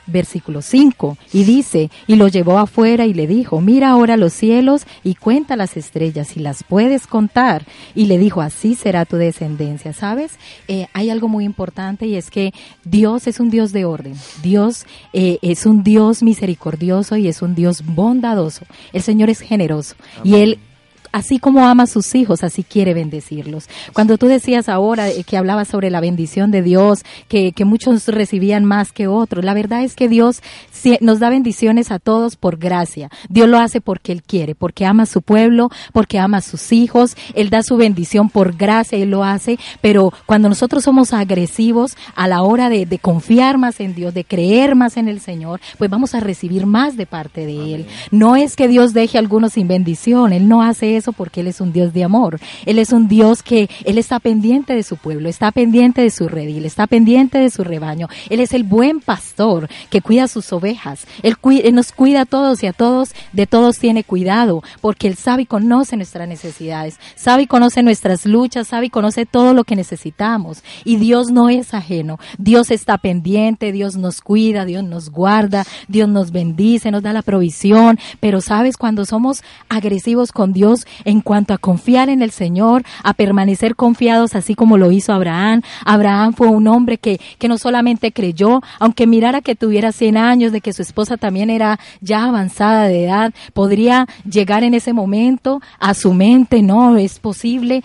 versículo 0.08 0.62
5, 0.62 1.16
y 1.32 1.44
dice, 1.44 1.90
y 2.06 2.16
lo 2.16 2.28
llevó 2.28 2.58
afuera 2.58 3.06
y 3.06 3.14
le 3.14 3.26
dijo, 3.26 3.60
mira 3.60 3.90
ahora 3.90 4.16
los 4.16 4.32
cielos 4.32 4.86
y 5.04 5.14
cuenta 5.14 5.56
las 5.56 5.76
estrellas, 5.76 6.28
si 6.28 6.40
las 6.40 6.64
puedes 6.64 7.06
contar. 7.06 7.64
Y 7.94 8.06
le 8.06 8.18
dijo, 8.18 8.40
así 8.40 8.74
será 8.74 9.04
tu 9.04 9.16
descendencia. 9.16 9.92
¿Sabes? 9.92 10.32
Eh, 10.66 10.86
hay 10.92 11.10
algo 11.10 11.28
muy 11.28 11.44
importante 11.44 12.06
y 12.06 12.16
es 12.16 12.30
que 12.30 12.52
Dios 12.84 13.26
es 13.26 13.40
un 13.40 13.50
Dios 13.50 13.72
de 13.72 13.84
orden. 13.84 14.14
Dios 14.42 14.86
eh, 15.12 15.38
es 15.42 15.66
un 15.66 15.82
Dios 15.82 16.22
misericordioso 16.22 17.16
y 17.16 17.28
es 17.28 17.42
un 17.42 17.54
Dios 17.54 17.84
bondadoso. 17.84 18.64
El 18.92 19.02
Señor 19.02 19.30
es 19.30 19.40
generoso 19.40 19.94
y 20.24 20.36
Él 20.36 20.58
así 21.12 21.38
como 21.38 21.66
ama 21.66 21.84
a 21.84 21.86
sus 21.86 22.14
hijos, 22.14 22.42
así 22.44 22.62
quiere 22.62 22.94
bendecirlos. 22.94 23.68
Cuando 23.92 24.18
tú 24.18 24.26
decías 24.26 24.68
ahora 24.68 25.08
eh, 25.08 25.24
que 25.24 25.36
hablabas 25.36 25.68
sobre 25.68 25.90
la 25.90 26.00
bendición 26.00 26.50
de 26.50 26.62
Dios, 26.62 27.04
que, 27.28 27.52
que 27.52 27.64
muchos 27.64 28.06
recibían 28.08 28.64
más 28.64 28.92
que 28.92 29.06
otros, 29.06 29.44
la 29.44 29.54
verdad 29.54 29.82
es 29.82 29.94
que 29.94 30.08
Dios 30.08 30.42
nos 31.00 31.18
da 31.18 31.30
bendiciones 31.30 31.90
a 31.90 31.98
todos 31.98 32.36
por 32.36 32.58
gracia. 32.58 33.10
Dios 33.28 33.48
lo 33.48 33.58
hace 33.58 33.80
porque 33.80 34.12
Él 34.12 34.22
quiere, 34.22 34.54
porque 34.54 34.86
ama 34.86 35.04
a 35.04 35.06
su 35.06 35.22
pueblo, 35.22 35.70
porque 35.92 36.18
ama 36.18 36.38
a 36.38 36.42
sus 36.42 36.72
hijos. 36.72 37.16
Él 37.34 37.50
da 37.50 37.62
su 37.62 37.76
bendición 37.76 38.30
por 38.30 38.56
gracia, 38.56 38.98
Él 38.98 39.10
lo 39.10 39.24
hace. 39.24 39.58
Pero 39.80 40.12
cuando 40.26 40.48
nosotros 40.48 40.84
somos 40.84 41.12
agresivos 41.12 41.96
a 42.14 42.28
la 42.28 42.42
hora 42.42 42.68
de, 42.68 42.86
de 42.86 42.98
confiar 42.98 43.58
más 43.58 43.80
en 43.80 43.94
Dios, 43.94 44.14
de 44.14 44.24
creer 44.24 44.74
más 44.74 44.96
en 44.96 45.08
el 45.08 45.20
Señor, 45.20 45.60
pues 45.78 45.90
vamos 45.90 46.14
a 46.14 46.20
recibir 46.20 46.66
más 46.66 46.96
de 46.96 47.06
parte 47.06 47.46
de 47.46 47.74
Él. 47.74 47.86
No 48.10 48.36
es 48.36 48.56
que 48.56 48.68
Dios 48.68 48.92
deje 48.92 49.18
a 49.18 49.20
algunos 49.20 49.54
sin 49.54 49.68
bendición, 49.68 50.32
Él 50.32 50.48
no 50.48 50.62
hace 50.62 50.96
eso 50.98 51.12
porque 51.12 51.40
Él 51.40 51.46
es 51.46 51.60
un 51.60 51.72
Dios 51.72 51.92
de 51.92 52.04
amor. 52.04 52.38
Él 52.66 52.78
es 52.78 52.92
un 52.92 53.08
Dios 53.08 53.42
que 53.42 53.70
Él 53.84 53.98
está 53.98 54.20
pendiente 54.20 54.74
de 54.74 54.82
su 54.82 54.96
pueblo, 54.96 55.28
está 55.28 55.52
pendiente 55.52 56.02
de 56.02 56.10
su 56.10 56.28
redil, 56.28 56.64
está 56.64 56.86
pendiente 56.86 57.38
de 57.38 57.50
su 57.50 57.64
rebaño. 57.64 58.08
Él 58.28 58.40
es 58.40 58.52
el 58.52 58.64
buen 58.64 59.00
pastor 59.00 59.68
que 59.90 60.02
cuida 60.02 60.28
sus 60.28 60.52
ovejas. 60.52 61.06
Él, 61.22 61.36
nos 61.72 61.92
cuida 61.92 62.22
a 62.22 62.26
todos 62.26 62.62
y 62.62 62.66
a 62.66 62.72
todos, 62.72 63.10
de 63.32 63.46
todos 63.46 63.78
tiene 63.78 64.04
cuidado, 64.04 64.62
porque 64.80 65.08
Él 65.08 65.16
sabe 65.16 65.42
y 65.42 65.46
conoce 65.46 65.96
nuestras 65.96 66.28
necesidades, 66.28 66.98
sabe 67.14 67.42
y 67.42 67.46
conoce 67.46 67.82
nuestras 67.82 68.26
luchas, 68.26 68.68
sabe 68.68 68.86
y 68.86 68.90
conoce 68.90 69.26
todo 69.26 69.54
lo 69.54 69.64
que 69.64 69.76
necesitamos. 69.76 70.62
Y 70.84 70.96
Dios 70.96 71.30
no 71.30 71.48
es 71.48 71.74
ajeno. 71.74 72.18
Dios 72.38 72.70
está 72.70 72.98
pendiente, 72.98 73.72
Dios 73.72 73.96
nos 73.96 74.20
cuida, 74.20 74.64
Dios 74.64 74.84
nos 74.84 75.10
guarda, 75.10 75.64
Dios 75.88 76.08
nos 76.08 76.32
bendice, 76.32 76.90
nos 76.90 77.02
da 77.02 77.12
la 77.12 77.22
provisión. 77.22 77.98
Pero 78.20 78.40
sabes, 78.40 78.76
cuando 78.76 79.04
somos 79.04 79.42
agresivos 79.68 80.32
con 80.32 80.52
Dios, 80.52 80.86
en 81.04 81.20
cuanto 81.20 81.54
a 81.54 81.58
confiar 81.58 82.08
en 82.08 82.22
el 82.22 82.30
Señor, 82.30 82.84
a 83.02 83.14
permanecer 83.14 83.76
confiados 83.76 84.34
así 84.34 84.54
como 84.54 84.78
lo 84.78 84.90
hizo 84.90 85.12
Abraham. 85.12 85.62
Abraham 85.84 86.34
fue 86.34 86.48
un 86.48 86.66
hombre 86.68 86.98
que, 86.98 87.20
que 87.38 87.48
no 87.48 87.58
solamente 87.58 88.12
creyó, 88.12 88.60
aunque 88.78 89.06
mirara 89.06 89.40
que 89.40 89.54
tuviera 89.54 89.92
100 89.92 90.16
años, 90.16 90.52
de 90.52 90.60
que 90.60 90.72
su 90.72 90.82
esposa 90.82 91.16
también 91.16 91.50
era 91.50 91.78
ya 92.00 92.24
avanzada 92.24 92.88
de 92.88 93.04
edad, 93.04 93.34
podría 93.52 94.06
llegar 94.28 94.64
en 94.64 94.74
ese 94.74 94.92
momento 94.92 95.60
a 95.78 95.94
su 95.94 96.12
mente, 96.14 96.62
no 96.62 96.96
es 96.96 97.18
posible, 97.18 97.82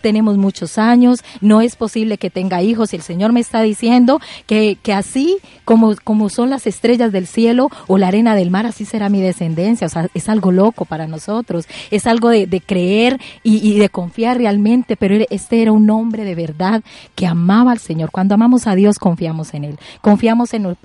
tenemos 0.00 0.36
muchos 0.36 0.78
años, 0.78 1.22
no 1.40 1.60
es 1.60 1.76
posible 1.76 2.18
que 2.18 2.30
tenga 2.30 2.62
hijos 2.62 2.92
el 2.96 3.02
Señor 3.02 3.32
me 3.32 3.40
está 3.40 3.62
diciendo 3.62 4.20
que, 4.46 4.76
que 4.82 4.92
así 4.92 5.38
como, 5.64 5.94
como 6.02 6.28
son 6.28 6.50
las 6.50 6.66
estrellas 6.66 7.12
del 7.12 7.26
cielo 7.26 7.70
o 7.86 7.98
la 7.98 8.08
arena 8.08 8.34
del 8.34 8.50
mar, 8.50 8.66
así 8.66 8.84
será 8.84 9.08
mi 9.08 9.20
descendencia, 9.20 9.86
o 9.86 9.90
sea, 9.90 10.08
es 10.14 10.28
algo 10.28 10.52
loco 10.52 10.84
para 10.84 11.06
nosotros, 11.06 11.66
es 11.90 12.06
algo 12.06 12.28
de, 12.30 12.45
de 12.46 12.60
creer 12.60 13.20
y, 13.42 13.78
de 13.78 13.88
confiar 13.88 14.38
realmente, 14.38 14.96
pero 14.96 15.16
este 15.30 15.62
era 15.62 15.72
un 15.72 15.88
hombre 15.90 16.24
de 16.24 16.34
verdad 16.34 16.82
que 17.14 17.26
amaba 17.26 17.72
al 17.72 17.78
Señor. 17.78 18.10
Cuando 18.10 18.34
amamos 18.34 18.66
a 18.66 18.74
Dios, 18.74 18.98
confiamos 18.98 19.54
en 19.54 19.64
Él, 19.64 19.78
confiamos 20.00 20.54
en, 20.54 20.76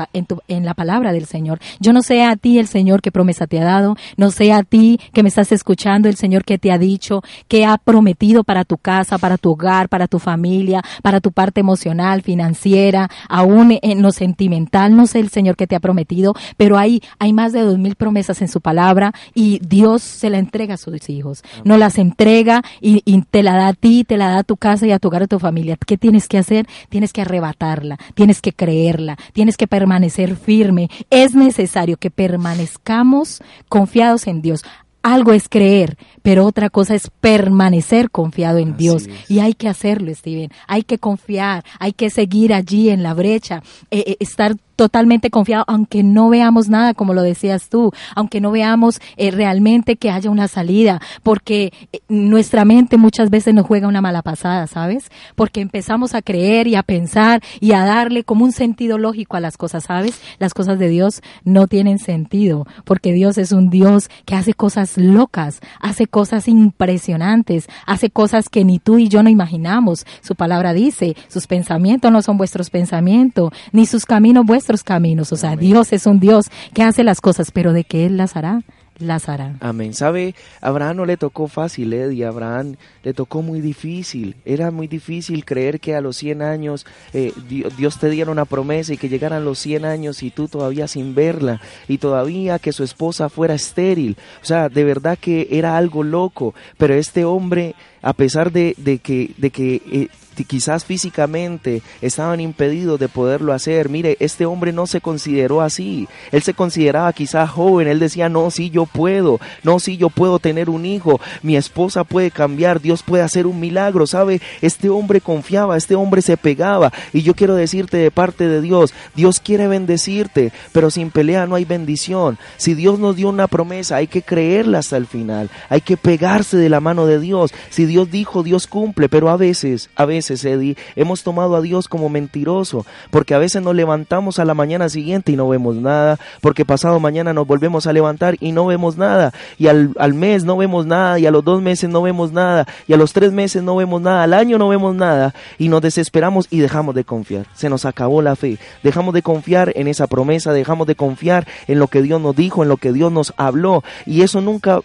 la 0.66 0.74
palabra 0.74 1.12
del 1.14 1.26
Señor. 1.26 1.60
Yo 1.80 1.94
no 1.94 2.02
sé 2.02 2.24
a 2.24 2.36
ti 2.36 2.60
el 2.60 2.68
Señor 2.68 3.02
qué 3.02 3.12
promesa 3.12 3.48
te 3.48 3.60
ha 3.60 3.64
dado, 3.64 3.96
no 4.18 4.32
sé 4.32 4.52
a 4.52 4.64
ti 4.64 5.00
que 5.14 5.24
me 5.24 5.30
estás 5.30 5.52
escuchando 5.52 6.10
el 6.10 6.16
Señor 6.16 6.44
que 6.44 6.58
te 6.58 6.72
ha 6.72 6.78
dicho, 6.78 7.22
que 7.48 7.66
ha 7.66 7.78
prometido 7.78 8.44
para 8.44 8.66
tu 8.66 8.78
casa, 8.78 9.18
para 9.18 9.38
tu 9.38 9.52
hogar, 9.52 9.90
para 9.90 10.08
tu 10.08 10.20
familia, 10.20 10.82
para 11.02 11.22
tu 11.22 11.32
parte 11.32 11.62
emocional, 11.62 12.22
financiera, 12.22 13.10
aún 13.30 13.78
en 13.82 14.02
lo 14.02 14.12
sentimental. 14.12 14.96
No 14.96 15.08
sé 15.08 15.20
el 15.20 15.30
Señor 15.30 15.56
que 15.56 15.68
te 15.68 15.76
ha 15.76 15.80
prometido, 15.80 16.34
pero 16.58 16.78
hay, 16.78 17.02
hay 17.20 17.34
más 17.34 17.54
de 17.54 17.62
dos 17.62 17.78
mil 17.78 17.96
promesas 17.96 18.42
en 18.42 18.48
su 18.48 18.62
palabra 18.62 19.14
y 19.34 19.60
Dios 19.60 20.02
se 20.02 20.30
la 20.30 20.38
entrega 20.38 20.76
a 20.76 20.78
sus 20.78 21.10
hijos 21.10 21.44
no 21.64 21.78
las 21.78 21.98
entrega 21.98 22.64
y, 22.80 23.02
te 23.30 23.44
la 23.44 23.56
da 23.56 23.68
a 23.70 23.74
ti, 23.74 24.04
te 24.04 24.18
la 24.18 24.30
da 24.30 24.40
a 24.40 24.44
tu 24.44 24.58
casa 24.58 24.88
y 24.88 24.92
a 24.92 25.00
tu 25.00 25.08
hogar, 25.08 25.24
a 25.24 25.28
tu 25.28 25.40
familia. 25.40 25.78
¿Qué 25.86 25.98
tienes 25.98 26.28
que 26.28 26.38
hacer? 26.38 26.68
Tienes 26.90 27.14
que 27.14 27.22
arrebatarla, 27.22 27.98
tienes 28.14 28.42
que 28.42 28.54
creerla, 28.54 29.18
tienes 29.34 29.58
que 29.58 29.68
permanecer 29.68 30.36
firme. 30.36 30.90
Es 31.10 31.36
necesario 31.36 31.98
que 31.98 32.12
permanezcamos 32.12 33.42
confiados 33.70 34.28
en 34.28 34.42
Dios. 34.42 34.64
Algo 35.04 35.34
es 35.34 35.50
creer, 35.50 35.98
pero 36.22 36.46
otra 36.46 36.70
cosa 36.70 36.94
es 36.94 37.10
permanecer 37.22 38.12
confiado 38.12 38.60
en 38.60 38.78
Dios. 38.78 39.08
Y 39.28 39.40
hay 39.40 39.54
que 39.56 39.68
hacerlo, 39.68 40.14
Steven. 40.14 40.52
Hay 40.68 40.84
que 40.84 41.00
confiar, 41.00 41.64
hay 41.80 41.94
que 41.94 42.12
seguir 42.12 42.54
allí 42.54 42.92
en 42.92 43.02
la 43.02 43.16
brecha, 43.16 43.64
eh, 43.90 44.04
eh, 44.06 44.18
estar 44.20 44.56
totalmente 44.82 45.30
confiado, 45.30 45.64
aunque 45.68 46.02
no 46.02 46.30
veamos 46.30 46.68
nada, 46.68 46.96
como 46.96 47.14
lo 47.14 47.22
decías 47.22 47.70
tú, 47.70 47.94
aunque 48.16 48.42
no 48.42 48.50
veamos 48.50 49.00
eh, 49.16 49.30
realmente 49.30 49.96
que 49.96 50.10
haya 50.10 50.32
una 50.32 50.48
salida, 50.48 51.00
porque 51.22 51.72
eh, 51.94 52.00
nuestra 52.10 52.66
mente 52.66 52.98
muchas 52.98 53.30
veces 53.30 53.54
nos 53.54 53.68
juega 53.68 53.88
una 53.88 54.02
mala 54.02 54.24
pasada, 54.24 54.66
¿sabes? 54.66 55.12
Porque 55.36 55.62
empezamos 55.62 56.16
a 56.16 56.24
creer 56.24 56.66
y 56.66 56.74
a 56.74 56.82
pensar 56.82 57.44
y 57.60 57.74
a 57.74 57.86
darle 57.86 58.24
como 58.24 58.44
un 58.44 58.54
sentido 58.54 58.98
lógico 58.98 59.38
a 59.38 59.40
las 59.40 59.56
cosas, 59.56 59.84
¿sabes? 59.84 60.20
Las 60.40 60.56
cosas 60.56 60.80
de 60.80 60.90
Dios 60.90 61.22
no 61.44 61.68
tienen 61.68 62.00
sentido, 62.00 62.66
porque 62.84 63.14
Dios 63.14 63.38
es 63.38 63.52
un 63.52 63.70
Dios 63.70 64.10
que 64.26 64.34
hace 64.34 64.56
cosas 64.56 64.98
locas, 64.98 65.60
hace 65.80 66.08
cosas 66.08 66.48
impresionantes, 66.48 67.68
hace 67.86 68.10
cosas 68.10 68.50
que 68.50 68.66
ni 68.66 68.80
tú 68.80 68.98
y 68.98 69.10
yo 69.10 69.22
no 69.22 69.30
imaginamos. 69.30 70.08
Su 70.22 70.34
palabra 70.34 70.74
dice, 70.74 71.16
sus 71.28 71.46
pensamientos 71.46 72.12
no 72.12 72.24
son 72.24 72.38
vuestros 72.38 72.72
pensamientos, 72.72 73.52
ni 73.72 73.86
sus 73.86 74.08
caminos 74.08 74.44
vuestros 74.44 74.71
caminos. 74.84 75.32
O 75.32 75.38
sea, 75.38 75.56
Dios 75.56 75.94
es 75.94 76.06
un 76.06 76.20
Dios 76.20 76.46
que 76.74 76.84
hace 76.84 77.04
las 77.04 77.22
cosas, 77.22 77.52
pero 77.52 77.74
de 77.74 77.84
que 77.84 78.06
Él 78.06 78.18
las 78.18 78.36
hará, 78.36 78.62
las 79.02 79.30
hará. 79.30 79.56
Amén. 79.60 79.94
¿Sabe? 79.94 80.36
Abraham 80.62 80.98
no 80.98 81.06
le 81.06 81.18
tocó 81.18 81.48
fácil, 81.48 81.94
Eddie. 81.94 82.26
Abraham 82.26 82.76
le 83.04 83.14
tocó 83.14 83.42
muy 83.42 83.62
difícil. 83.62 84.36
Era 84.46 84.72
muy 84.72 84.88
difícil 84.88 85.44
creer 85.44 85.80
que 85.80 85.96
a 85.96 86.02
los 86.02 86.18
100 86.18 86.42
años 86.42 86.86
eh, 87.14 87.34
Dios 87.78 88.00
te 88.00 88.10
diera 88.10 88.32
una 88.32 88.46
promesa 88.46 88.94
y 88.94 88.98
que 88.98 89.10
llegaran 89.10 89.46
los 89.46 89.60
100 89.60 89.86
años 89.86 90.24
y 90.24 90.32
tú 90.32 90.48
todavía 90.48 90.88
sin 90.88 91.16
verla 91.16 91.62
y 91.88 91.98
todavía 91.98 92.60
que 92.60 92.72
su 92.72 92.84
esposa 92.84 93.30
fuera 93.30 93.56
estéril. 93.56 94.18
O 94.42 94.46
sea, 94.46 94.70
de 94.70 94.84
verdad 94.84 95.18
que 95.20 95.48
era 95.52 95.78
algo 95.78 96.04
loco. 96.04 96.54
Pero 96.78 96.94
este 96.94 97.26
hombre 97.26 97.76
a 98.02 98.14
pesar 98.14 98.52
de, 98.52 98.76
que, 99.04 99.32
de 99.38 99.50
que 99.50 99.82
eh, 99.92 100.08
quizás 100.46 100.86
físicamente 100.86 101.82
estaban 102.02 102.40
impedidos 102.40 103.00
de 103.00 103.08
poderlo 103.08 103.54
hacer. 103.54 103.90
Mire, 103.90 104.18
este 104.20 104.46
hombre 104.46 104.72
no 104.72 104.88
se 104.88 105.02
consideró 105.02 105.62
así. 105.62 106.08
Él 106.32 106.42
se 106.42 106.54
consideraba 106.54 107.12
quizás 107.14 107.50
joven. 107.50 107.88
Él 107.88 108.00
decía, 108.00 108.30
no, 108.30 108.52
sí, 108.52 108.70
yo 108.70 108.86
puedo. 108.86 109.40
No, 109.64 109.80
sí, 109.80 109.98
yo 109.98 110.10
puedo 110.10 110.40
tener 110.40 110.70
un 110.70 110.86
hijo. 110.86 111.20
Mi 111.42 111.56
esposa 111.56 112.04
puede 112.04 112.32
cambiar. 112.32 112.82
Dios 112.82 113.04
puede 113.04 113.24
hacer 113.24 113.48
un 113.48 113.60
milagro. 113.60 114.08
¿Sabe? 114.08 114.42
Este 114.62 114.90
hombre 114.90 115.22
confiaba. 115.22 115.78
Este 115.78 115.96
hombre 115.96 116.22
se 116.22 116.38
pegaba. 116.38 116.92
Y 117.14 117.22
yo 117.22 117.36
quiero 117.36 117.56
decirte 117.56 117.98
de 117.98 118.12
parte 118.12 118.48
de 118.48 118.62
Dios, 118.62 118.94
Dios 119.16 119.40
quiere 119.40 119.68
bendecirte, 119.68 120.52
pero 120.72 120.90
sin 120.92 121.12
pelea 121.12 121.46
no 121.46 121.56
hay 121.56 121.66
bendición. 121.66 122.38
Si 122.58 122.74
Dios 122.74 123.00
nos 123.00 123.16
dio 123.16 123.30
una 123.30 123.48
promesa, 123.48 123.98
hay 123.98 124.08
que 124.08 124.22
creerla 124.22 124.80
hasta 124.80 124.98
el 124.98 125.08
final. 125.08 125.50
Hay 125.70 125.82
que 125.82 125.98
pegarse 125.98 126.58
de 126.58 126.70
la 126.70 126.80
mano 126.80 127.06
de 127.06 127.20
Dios. 127.20 127.54
Si 127.70 127.86
Dios 127.92 128.10
dijo, 128.10 128.42
Dios 128.42 128.68
cumple, 128.68 129.10
pero 129.10 129.30
a 129.30 129.36
veces, 129.36 129.90
a 129.98 130.06
veces, 130.06 130.46
Eddie, 130.46 130.78
hemos 130.96 131.24
tomado 131.24 131.58
a 131.58 131.62
Dios 131.62 131.90
como 131.90 132.08
mentiroso, 132.08 132.86
porque 133.10 133.34
a 133.34 133.38
veces 133.38 133.62
nos 133.62 133.76
levantamos 133.76 134.40
a 134.40 134.46
la 134.46 134.54
mañana 134.54 134.88
siguiente 134.88 135.34
y 135.34 135.36
no 135.36 135.50
vemos 135.50 135.76
nada, 135.76 136.18
porque 136.40 136.64
pasado 136.64 137.02
mañana 137.02 137.34
nos 137.34 137.46
volvemos 137.46 137.88
a 137.88 137.94
levantar 137.94 138.38
y 138.40 138.54
no 138.54 138.66
vemos 138.66 138.98
nada, 138.98 139.34
y 139.60 139.68
al, 139.68 139.92
al 140.00 140.14
mes 140.14 140.46
no 140.46 140.56
vemos 140.56 140.86
nada, 140.86 141.20
y 141.20 141.26
a 141.26 141.32
los 141.32 141.44
dos 141.44 141.62
meses 141.62 141.90
no 141.90 142.02
vemos 142.02 142.32
nada, 142.32 142.66
y 142.88 142.94
a 142.94 142.98
los 142.98 143.12
tres 143.12 143.34
meses 143.34 143.62
no 143.62 143.76
vemos 143.76 144.02
nada, 144.02 144.24
al 144.24 144.34
año 144.34 144.58
no 144.58 144.70
vemos 144.70 144.96
nada, 144.96 145.36
y 145.58 145.68
nos 145.68 145.82
desesperamos 145.82 146.48
y 146.50 146.60
dejamos 146.60 146.96
de 146.96 147.04
confiar. 147.04 147.46
Se 147.54 147.70
nos 147.70 147.84
acabó 147.84 148.22
la 148.22 148.38
fe, 148.38 148.58
dejamos 148.84 149.14
de 149.14 149.22
confiar 149.22 149.74
en 149.76 149.90
esa 149.90 150.08
promesa, 150.08 150.54
dejamos 150.54 150.88
de 150.88 150.96
confiar 150.96 151.46
en 151.68 151.80
lo 151.80 151.88
que 151.88 152.02
Dios 152.02 152.22
nos 152.22 152.36
dijo, 152.36 152.64
en 152.64 152.70
lo 152.70 152.78
que 152.78 152.94
Dios 152.94 153.12
nos 153.12 153.34
habló, 153.36 153.84
y 154.06 154.22
eso 154.22 154.40
nunca 154.40 154.80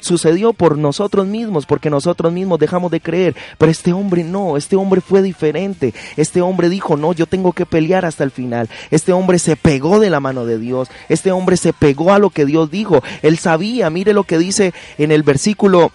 sucedió 0.00 0.52
por 0.52 0.78
nosotros 0.78 1.26
mismos, 1.26 1.66
porque 1.66 1.90
nosotros 1.90 2.32
mismos 2.32 2.58
dejamos 2.58 2.90
de 2.90 3.00
creer, 3.00 3.34
pero 3.58 3.70
este 3.70 3.92
hombre 3.92 4.24
no, 4.24 4.56
este 4.56 4.76
hombre 4.76 5.00
fue 5.00 5.22
diferente, 5.22 5.94
este 6.16 6.40
hombre 6.40 6.68
dijo, 6.68 6.96
no, 6.96 7.12
yo 7.12 7.26
tengo 7.26 7.52
que 7.52 7.66
pelear 7.66 8.04
hasta 8.04 8.24
el 8.24 8.30
final, 8.30 8.68
este 8.90 9.12
hombre 9.12 9.38
se 9.38 9.56
pegó 9.56 10.00
de 10.00 10.10
la 10.10 10.20
mano 10.20 10.44
de 10.44 10.58
Dios, 10.58 10.88
este 11.08 11.32
hombre 11.32 11.56
se 11.56 11.72
pegó 11.72 12.12
a 12.12 12.18
lo 12.18 12.30
que 12.30 12.46
Dios 12.46 12.70
dijo, 12.70 13.02
él 13.22 13.38
sabía, 13.38 13.90
mire 13.90 14.12
lo 14.12 14.24
que 14.24 14.38
dice 14.38 14.72
en 14.98 15.12
el 15.12 15.22
versículo 15.22 15.92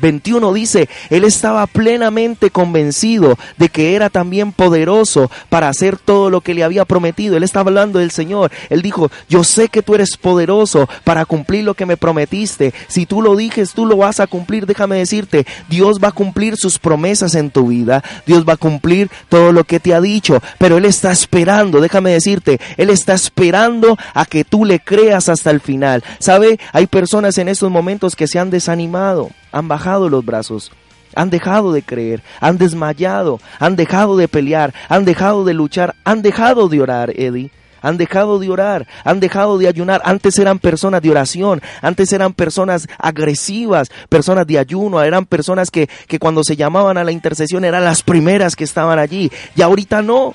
21 0.00 0.52
dice, 0.52 0.88
él 1.10 1.24
estaba 1.24 1.66
plenamente 1.66 2.50
convencido 2.50 3.38
de 3.56 3.68
que 3.68 3.94
era 3.94 4.10
también 4.10 4.52
poderoso 4.52 5.30
para 5.48 5.68
hacer 5.68 5.98
todo 5.98 6.30
lo 6.30 6.40
que 6.40 6.54
le 6.54 6.64
había 6.64 6.84
prometido. 6.84 7.36
Él 7.36 7.42
estaba 7.42 7.68
hablando 7.68 7.98
del 7.98 8.10
Señor. 8.10 8.50
Él 8.70 8.82
dijo, 8.82 9.10
yo 9.28 9.44
sé 9.44 9.68
que 9.68 9.82
tú 9.82 9.94
eres 9.94 10.16
poderoso 10.16 10.88
para 11.04 11.24
cumplir 11.24 11.64
lo 11.64 11.74
que 11.74 11.86
me 11.86 11.96
prometiste. 11.96 12.72
Si 12.88 13.06
tú 13.06 13.22
lo 13.22 13.36
dijes, 13.36 13.72
tú 13.72 13.86
lo 13.86 13.96
vas 13.96 14.20
a 14.20 14.26
cumplir. 14.26 14.66
Déjame 14.66 14.98
decirte, 14.98 15.46
Dios 15.68 15.98
va 16.02 16.08
a 16.08 16.12
cumplir 16.12 16.56
sus 16.56 16.78
promesas 16.78 17.34
en 17.34 17.50
tu 17.50 17.68
vida. 17.68 18.02
Dios 18.26 18.44
va 18.48 18.54
a 18.54 18.58
cumplir 18.58 19.10
todo 19.28 19.52
lo 19.52 19.64
que 19.64 19.80
te 19.80 19.94
ha 19.94 20.00
dicho. 20.00 20.40
Pero 20.58 20.78
Él 20.78 20.84
está 20.84 21.12
esperando, 21.12 21.80
déjame 21.80 22.10
decirte, 22.10 22.60
Él 22.76 22.90
está 22.90 23.14
esperando 23.14 23.96
a 24.14 24.24
que 24.26 24.44
tú 24.44 24.64
le 24.64 24.80
creas 24.80 25.28
hasta 25.28 25.50
el 25.50 25.60
final. 25.60 26.02
¿Sabe? 26.18 26.58
Hay 26.72 26.86
personas 26.86 27.38
en 27.38 27.48
estos 27.48 27.70
momentos 27.70 28.16
que 28.16 28.26
se 28.26 28.38
han 28.38 28.50
desanimado 28.50 29.30
han 29.52 29.68
bajado 29.68 30.08
los 30.08 30.24
brazos, 30.24 30.72
han 31.14 31.30
dejado 31.30 31.72
de 31.72 31.82
creer, 31.82 32.22
han 32.40 32.58
desmayado, 32.58 33.40
han 33.58 33.76
dejado 33.76 34.16
de 34.16 34.28
pelear, 34.28 34.74
han 34.88 35.04
dejado 35.04 35.44
de 35.44 35.54
luchar, 35.54 35.94
han 36.04 36.22
dejado 36.22 36.68
de 36.68 36.80
orar, 36.80 37.10
Eddie. 37.10 37.50
Han 37.80 37.96
dejado 37.96 38.40
de 38.40 38.50
orar, 38.50 38.88
han 39.04 39.20
dejado 39.20 39.56
de 39.56 39.68
ayunar. 39.68 40.02
Antes 40.04 40.36
eran 40.38 40.58
personas 40.58 41.00
de 41.00 41.10
oración, 41.10 41.62
antes 41.80 42.12
eran 42.12 42.32
personas 42.32 42.88
agresivas, 42.98 43.88
personas 44.08 44.48
de 44.48 44.58
ayuno, 44.58 45.00
eran 45.00 45.26
personas 45.26 45.70
que, 45.70 45.88
que 46.08 46.18
cuando 46.18 46.42
se 46.42 46.56
llamaban 46.56 46.98
a 46.98 47.04
la 47.04 47.12
intercesión 47.12 47.64
eran 47.64 47.84
las 47.84 48.02
primeras 48.02 48.56
que 48.56 48.64
estaban 48.64 48.98
allí. 48.98 49.30
Y 49.54 49.62
ahorita 49.62 50.02
no. 50.02 50.34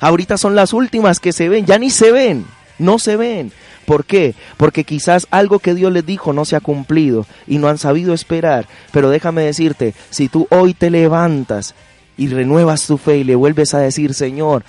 Ahorita 0.00 0.36
son 0.36 0.56
las 0.56 0.72
últimas 0.72 1.20
que 1.20 1.32
se 1.32 1.48
ven, 1.48 1.64
ya 1.66 1.78
ni 1.78 1.88
se 1.88 2.10
ven, 2.10 2.44
no 2.80 2.98
se 2.98 3.16
ven. 3.16 3.52
¿Por 3.86 4.04
qué? 4.04 4.34
Porque 4.56 4.84
quizás 4.84 5.26
algo 5.30 5.58
que 5.58 5.74
Dios 5.74 5.92
les 5.92 6.06
dijo 6.06 6.32
no 6.32 6.44
se 6.44 6.56
ha 6.56 6.60
cumplido 6.60 7.26
y 7.46 7.58
no 7.58 7.68
han 7.68 7.78
sabido 7.78 8.14
esperar. 8.14 8.66
Pero 8.92 9.10
déjame 9.10 9.42
decirte, 9.42 9.94
si 10.10 10.28
tú 10.28 10.46
hoy 10.50 10.74
te 10.74 10.90
levantas 10.90 11.74
y 12.16 12.28
renuevas 12.28 12.86
tu 12.86 12.98
fe 12.98 13.18
y 13.18 13.24
le 13.24 13.34
vuelves 13.34 13.74
a 13.74 13.78
decir, 13.78 14.14
Señor, 14.14 14.64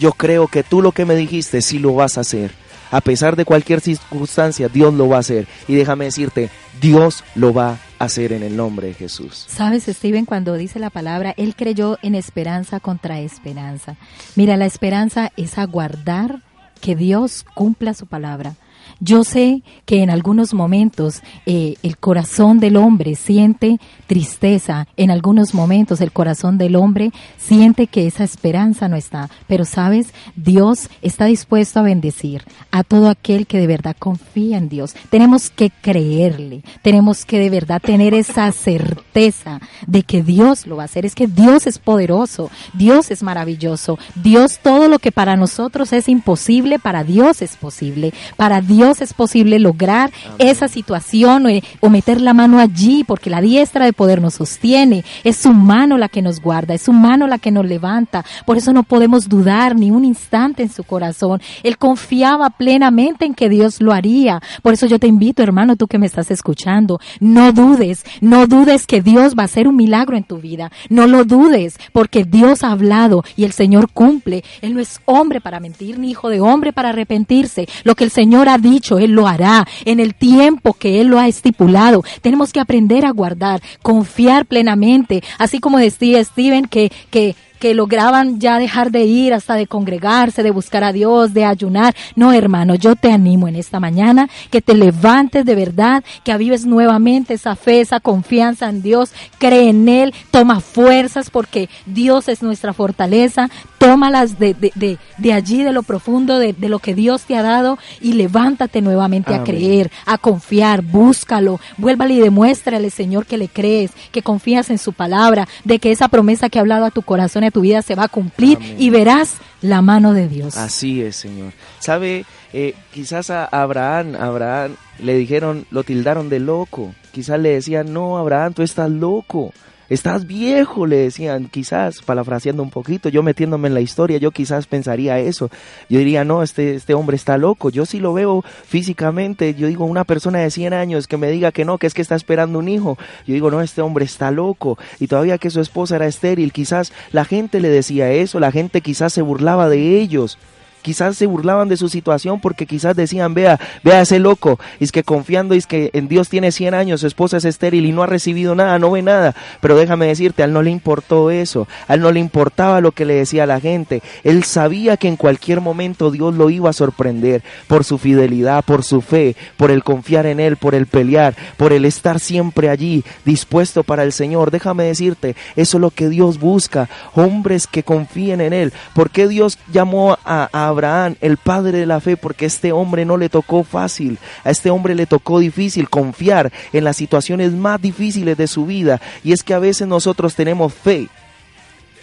yo 0.00 0.12
creo 0.12 0.48
que 0.48 0.62
tú 0.62 0.82
lo 0.82 0.92
que 0.92 1.04
me 1.04 1.16
dijiste 1.16 1.62
sí 1.62 1.78
lo 1.78 1.94
vas 1.94 2.18
a 2.18 2.22
hacer. 2.22 2.52
A 2.90 3.00
pesar 3.00 3.34
de 3.34 3.44
cualquier 3.44 3.80
circunstancia, 3.80 4.68
Dios 4.68 4.94
lo 4.94 5.08
va 5.08 5.16
a 5.16 5.20
hacer. 5.20 5.48
Y 5.66 5.74
déjame 5.74 6.04
decirte, 6.04 6.50
Dios 6.80 7.24
lo 7.34 7.52
va 7.52 7.78
a 7.98 8.04
hacer 8.04 8.32
en 8.32 8.44
el 8.44 8.56
nombre 8.56 8.88
de 8.88 8.94
Jesús. 8.94 9.46
Sabes, 9.48 9.84
Steven, 9.84 10.26
cuando 10.26 10.54
dice 10.54 10.78
la 10.78 10.90
palabra, 10.90 11.34
él 11.36 11.56
creyó 11.56 11.98
en 12.02 12.14
esperanza 12.14 12.78
contra 12.78 13.18
esperanza. 13.20 13.96
Mira, 14.36 14.56
la 14.56 14.66
esperanza 14.66 15.32
es 15.36 15.58
aguardar 15.58 16.40
que 16.84 16.94
Dios 16.94 17.46
cumpla 17.54 17.94
su 17.94 18.04
palabra. 18.04 18.56
Yo 19.00 19.24
sé 19.24 19.62
que 19.86 20.02
en 20.02 20.10
algunos 20.10 20.52
momentos 20.52 21.22
eh, 21.46 21.76
el 21.82 21.96
corazón 21.96 22.60
del 22.60 22.76
hombre 22.76 23.14
siente 23.14 23.80
tristeza, 24.06 24.86
en 24.96 25.10
algunos 25.10 25.54
momentos 25.54 26.00
el 26.00 26.12
corazón 26.12 26.58
del 26.58 26.76
hombre 26.76 27.10
siente 27.36 27.86
que 27.86 28.06
esa 28.06 28.24
esperanza 28.24 28.88
no 28.88 28.96
está, 28.96 29.28
pero 29.46 29.64
sabes, 29.64 30.12
Dios 30.36 30.88
está 31.02 31.26
dispuesto 31.26 31.80
a 31.80 31.82
bendecir 31.82 32.44
a 32.70 32.82
todo 32.82 33.08
aquel 33.08 33.46
que 33.46 33.58
de 33.58 33.66
verdad 33.66 33.96
confía 33.98 34.58
en 34.58 34.68
Dios. 34.68 34.94
Tenemos 35.10 35.50
que 35.50 35.70
creerle, 35.70 36.62
tenemos 36.82 37.24
que 37.24 37.38
de 37.38 37.50
verdad 37.50 37.80
tener 37.80 38.14
esa 38.14 38.50
certeza 38.52 39.60
de 39.86 40.02
que 40.02 40.22
Dios 40.22 40.66
lo 40.66 40.76
va 40.76 40.82
a 40.82 40.86
hacer. 40.86 41.06
Es 41.06 41.14
que 41.14 41.26
Dios 41.26 41.66
es 41.66 41.78
poderoso, 41.78 42.50
Dios 42.72 43.10
es 43.10 43.22
maravilloso, 43.22 43.98
Dios 44.14 44.58
todo 44.62 44.88
lo 44.88 44.98
que 44.98 45.12
para 45.12 45.36
nosotros 45.36 45.92
es 45.92 46.08
imposible, 46.08 46.78
para 46.78 47.04
Dios 47.04 47.42
es 47.42 47.56
posible, 47.56 48.12
para 48.36 48.60
Dios 48.60 49.00
es 49.00 49.14
posible 49.14 49.58
lograr 49.58 50.10
esa 50.38 50.68
situación 50.68 51.46
o, 51.46 51.48
o 51.80 51.90
meter 51.90 52.20
la 52.20 52.34
mano 52.34 52.58
allí, 52.58 53.04
porque 53.04 53.30
la 53.30 53.40
diestra 53.40 53.84
de 53.84 53.92
poder 53.92 54.03
nos 54.20 54.34
sostiene, 54.34 55.04
es 55.24 55.36
su 55.36 55.52
mano 55.52 55.98
la 55.98 56.08
que 56.08 56.22
nos 56.22 56.40
guarda, 56.40 56.74
es 56.74 56.82
su 56.82 56.92
mano 56.92 57.26
la 57.26 57.38
que 57.38 57.50
nos 57.50 57.66
levanta, 57.66 58.24
por 58.46 58.56
eso 58.56 58.72
no 58.72 58.82
podemos 58.82 59.28
dudar 59.28 59.76
ni 59.76 59.90
un 59.90 60.04
instante 60.04 60.62
en 60.62 60.70
su 60.70 60.84
corazón. 60.84 61.40
Él 61.62 61.78
confiaba 61.78 62.50
plenamente 62.50 63.24
en 63.24 63.34
que 63.34 63.48
Dios 63.48 63.80
lo 63.80 63.92
haría. 63.92 64.40
Por 64.62 64.74
eso 64.74 64.86
yo 64.86 64.98
te 64.98 65.06
invito, 65.06 65.42
hermano, 65.42 65.76
tú 65.76 65.86
que 65.86 65.98
me 65.98 66.06
estás 66.06 66.30
escuchando, 66.30 67.00
no 67.20 67.52
dudes, 67.52 68.04
no 68.20 68.46
dudes 68.46 68.86
que 68.86 69.02
Dios 69.02 69.34
va 69.36 69.42
a 69.42 69.46
hacer 69.46 69.68
un 69.68 69.76
milagro 69.76 70.16
en 70.16 70.24
tu 70.24 70.38
vida. 70.38 70.70
No 70.88 71.06
lo 71.06 71.24
dudes, 71.24 71.78
porque 71.92 72.24
Dios 72.24 72.62
ha 72.62 72.72
hablado 72.72 73.24
y 73.36 73.44
el 73.44 73.52
Señor 73.52 73.90
cumple. 73.90 74.44
Él 74.62 74.74
no 74.74 74.80
es 74.80 75.00
hombre 75.04 75.40
para 75.40 75.60
mentir, 75.60 75.98
ni 75.98 76.10
hijo 76.10 76.28
de 76.28 76.40
hombre 76.40 76.72
para 76.72 76.90
arrepentirse. 76.90 77.66
Lo 77.84 77.94
que 77.94 78.04
el 78.04 78.10
Señor 78.10 78.48
ha 78.48 78.58
dicho, 78.58 78.98
Él 78.98 79.12
lo 79.12 79.26
hará 79.26 79.66
en 79.84 80.00
el 80.00 80.14
tiempo 80.14 80.74
que 80.74 81.00
Él 81.00 81.08
lo 81.08 81.18
ha 81.18 81.28
estipulado. 81.28 82.02
Tenemos 82.22 82.52
que 82.52 82.60
aprender 82.60 83.04
a 83.04 83.10
guardar, 83.10 83.62
confiar 83.84 84.46
plenamente, 84.46 85.22
así 85.36 85.60
como 85.60 85.78
decía 85.78 86.24
Steven 86.24 86.64
que, 86.64 86.90
que 87.10 87.36
que 87.64 87.72
lograban 87.72 88.40
ya 88.40 88.58
dejar 88.58 88.90
de 88.90 89.04
ir 89.04 89.32
hasta 89.32 89.54
de 89.54 89.66
congregarse, 89.66 90.42
de 90.42 90.50
buscar 90.50 90.84
a 90.84 90.92
Dios, 90.92 91.32
de 91.32 91.46
ayunar. 91.46 91.96
No, 92.14 92.30
hermano, 92.30 92.74
yo 92.74 92.94
te 92.94 93.10
animo 93.10 93.48
en 93.48 93.56
esta 93.56 93.80
mañana 93.80 94.28
que 94.50 94.60
te 94.60 94.74
levantes 94.74 95.46
de 95.46 95.54
verdad, 95.54 96.04
que 96.24 96.32
avives 96.32 96.66
nuevamente 96.66 97.32
esa 97.32 97.56
fe, 97.56 97.80
esa 97.80 98.00
confianza 98.00 98.68
en 98.68 98.82
Dios, 98.82 99.12
cree 99.38 99.70
en 99.70 99.88
Él, 99.88 100.12
toma 100.30 100.60
fuerzas 100.60 101.30
porque 101.30 101.70
Dios 101.86 102.28
es 102.28 102.42
nuestra 102.42 102.74
fortaleza, 102.74 103.48
tómalas 103.78 104.38
de, 104.38 104.52
de, 104.52 104.70
de, 104.74 104.98
de 105.16 105.32
allí, 105.32 105.62
de 105.62 105.72
lo 105.72 105.82
profundo, 105.82 106.38
de, 106.38 106.52
de, 106.52 106.68
lo 106.68 106.80
que 106.80 106.94
Dios 106.94 107.22
te 107.22 107.36
ha 107.36 107.42
dado 107.42 107.78
y 108.00 108.12
levántate 108.12 108.82
nuevamente 108.82 109.30
Amén. 109.30 109.40
a 109.40 109.44
creer, 109.44 109.90
a 110.04 110.18
confiar, 110.18 110.82
búscalo, 110.82 111.60
vuélvale 111.78 112.14
y 112.14 112.20
demuéstrale, 112.20 112.90
Señor, 112.90 113.24
que 113.24 113.38
le 113.38 113.48
crees, 113.48 113.90
que 114.12 114.22
confías 114.22 114.68
en 114.68 114.78
su 114.78 114.92
palabra, 114.92 115.48
de 115.64 115.78
que 115.78 115.92
esa 115.92 116.08
promesa 116.08 116.50
que 116.50 116.58
ha 116.58 116.62
hablado 116.62 116.84
a 116.84 116.90
tu 116.90 117.02
corazón 117.02 117.44
a 117.44 117.50
tu 117.54 117.60
vida 117.60 117.82
se 117.82 117.94
va 117.94 118.04
a 118.04 118.08
cumplir 118.08 118.58
Amén. 118.58 118.76
y 118.78 118.90
verás 118.90 119.36
la 119.62 119.80
mano 119.80 120.12
de 120.12 120.28
Dios. 120.28 120.56
Así 120.56 121.00
es, 121.00 121.14
Señor. 121.14 121.52
Sabe, 121.78 122.26
eh, 122.52 122.74
quizás 122.92 123.30
a 123.30 123.44
Abraham, 123.44 124.16
Abraham 124.16 124.74
le 124.98 125.14
dijeron, 125.14 125.64
lo 125.70 125.84
tildaron 125.84 126.28
de 126.28 126.40
loco. 126.40 126.92
Quizás 127.12 127.38
le 127.38 127.50
decían, 127.50 127.92
no, 127.92 128.18
Abraham, 128.18 128.54
tú 128.54 128.62
estás 128.62 128.90
loco. 128.90 129.54
Estás 129.88 130.26
viejo, 130.26 130.86
le 130.86 130.96
decían, 130.96 131.48
quizás, 131.48 132.00
parafraseando 132.00 132.62
un 132.62 132.70
poquito, 132.70 133.10
yo 133.10 133.22
metiéndome 133.22 133.68
en 133.68 133.74
la 133.74 133.82
historia, 133.82 134.16
yo 134.16 134.30
quizás 134.30 134.66
pensaría 134.66 135.18
eso. 135.18 135.50
Yo 135.90 135.98
diría, 135.98 136.24
no, 136.24 136.42
este, 136.42 136.74
este 136.74 136.94
hombre 136.94 137.16
está 137.16 137.36
loco. 137.36 137.68
Yo 137.68 137.84
sí 137.84 138.00
lo 138.00 138.14
veo 138.14 138.42
físicamente, 138.64 139.54
yo 139.54 139.66
digo, 139.66 139.84
una 139.84 140.04
persona 140.04 140.38
de 140.38 140.50
100 140.50 140.72
años 140.72 141.06
que 141.06 141.18
me 141.18 141.30
diga 141.30 141.52
que 141.52 141.64
no, 141.64 141.76
que 141.78 141.86
es 141.86 141.94
que 141.94 142.02
está 142.02 142.14
esperando 142.14 142.58
un 142.58 142.68
hijo. 142.68 142.96
Yo 143.26 143.34
digo, 143.34 143.50
no, 143.50 143.60
este 143.60 143.82
hombre 143.82 144.04
está 144.06 144.30
loco. 144.30 144.78
Y 145.00 145.06
todavía 145.06 145.38
que 145.38 145.50
su 145.50 145.60
esposa 145.60 145.96
era 145.96 146.06
estéril, 146.06 146.52
quizás 146.52 146.92
la 147.12 147.24
gente 147.24 147.60
le 147.60 147.68
decía 147.68 148.10
eso, 148.10 148.40
la 148.40 148.52
gente 148.52 148.80
quizás 148.80 149.12
se 149.12 149.22
burlaba 149.22 149.68
de 149.68 150.00
ellos. 150.00 150.38
Quizás 150.84 151.16
se 151.16 151.24
burlaban 151.24 151.68
de 151.68 151.78
su 151.78 151.88
situación 151.88 152.40
porque 152.40 152.66
quizás 152.66 152.94
decían, 152.94 153.32
vea, 153.32 153.58
vea 153.82 154.02
ese 154.02 154.18
loco, 154.18 154.60
es 154.78 154.92
que 154.92 155.02
confiando 155.02 155.54
es 155.54 155.66
que 155.66 155.88
en 155.94 156.08
Dios 156.08 156.28
tiene 156.28 156.52
100 156.52 156.74
años, 156.74 157.00
su 157.00 157.06
esposa 157.06 157.38
es 157.38 157.46
estéril 157.46 157.86
y 157.86 157.92
no 157.92 158.02
ha 158.02 158.06
recibido 158.06 158.54
nada, 158.54 158.78
no 158.78 158.90
ve 158.90 159.00
nada. 159.00 159.34
Pero 159.62 159.76
déjame 159.76 160.06
decirte, 160.06 160.42
a 160.42 160.44
él 160.44 160.52
no 160.52 160.62
le 160.62 160.70
importó 160.70 161.30
eso, 161.30 161.66
a 161.88 161.94
él 161.94 162.02
no 162.02 162.12
le 162.12 162.20
importaba 162.20 162.82
lo 162.82 162.92
que 162.92 163.06
le 163.06 163.14
decía 163.14 163.46
la 163.46 163.60
gente. 163.60 164.02
Él 164.24 164.44
sabía 164.44 164.98
que 164.98 165.08
en 165.08 165.16
cualquier 165.16 165.62
momento 165.62 166.10
Dios 166.10 166.34
lo 166.34 166.50
iba 166.50 166.68
a 166.68 166.74
sorprender 166.74 167.42
por 167.66 167.84
su 167.84 167.96
fidelidad, 167.96 168.62
por 168.62 168.84
su 168.84 169.00
fe, 169.00 169.36
por 169.56 169.70
el 169.70 169.82
confiar 169.82 170.26
en 170.26 170.38
él, 170.38 170.58
por 170.58 170.74
el 170.74 170.86
pelear, 170.86 171.34
por 171.56 171.72
el 171.72 171.86
estar 171.86 172.20
siempre 172.20 172.68
allí, 172.68 173.04
dispuesto 173.24 173.84
para 173.84 174.02
el 174.02 174.12
Señor. 174.12 174.50
Déjame 174.50 174.84
decirte, 174.84 175.34
eso 175.56 175.78
es 175.78 175.80
lo 175.80 175.90
que 175.90 176.10
Dios 176.10 176.38
busca, 176.38 176.90
hombres 177.14 177.66
que 177.66 177.84
confíen 177.84 178.42
en 178.42 178.52
él. 178.52 178.72
¿Por 178.94 179.08
qué 179.08 179.28
Dios 179.28 179.58
llamó 179.72 180.18
a, 180.26 180.48
a 180.52 180.73
Abraham 180.74 181.16
el 181.20 181.36
padre 181.36 181.78
de 181.78 181.86
la 181.86 182.00
fe? 182.00 182.16
Porque 182.16 182.44
a 182.44 182.48
este 182.48 182.72
hombre 182.72 183.04
no 183.04 183.16
le 183.16 183.28
tocó 183.28 183.64
fácil, 183.64 184.18
a 184.44 184.50
este 184.50 184.70
hombre 184.70 184.94
le 184.94 185.06
tocó 185.06 185.38
difícil 185.38 185.88
confiar 185.88 186.52
en 186.72 186.84
las 186.84 186.96
situaciones 186.96 187.52
más 187.52 187.80
difíciles 187.80 188.36
de 188.36 188.46
su 188.46 188.66
vida. 188.66 189.00
Y 189.22 189.32
es 189.32 189.42
que 189.42 189.54
a 189.54 189.58
veces 189.58 189.88
nosotros 189.88 190.34
tenemos 190.34 190.72
fe 190.74 191.08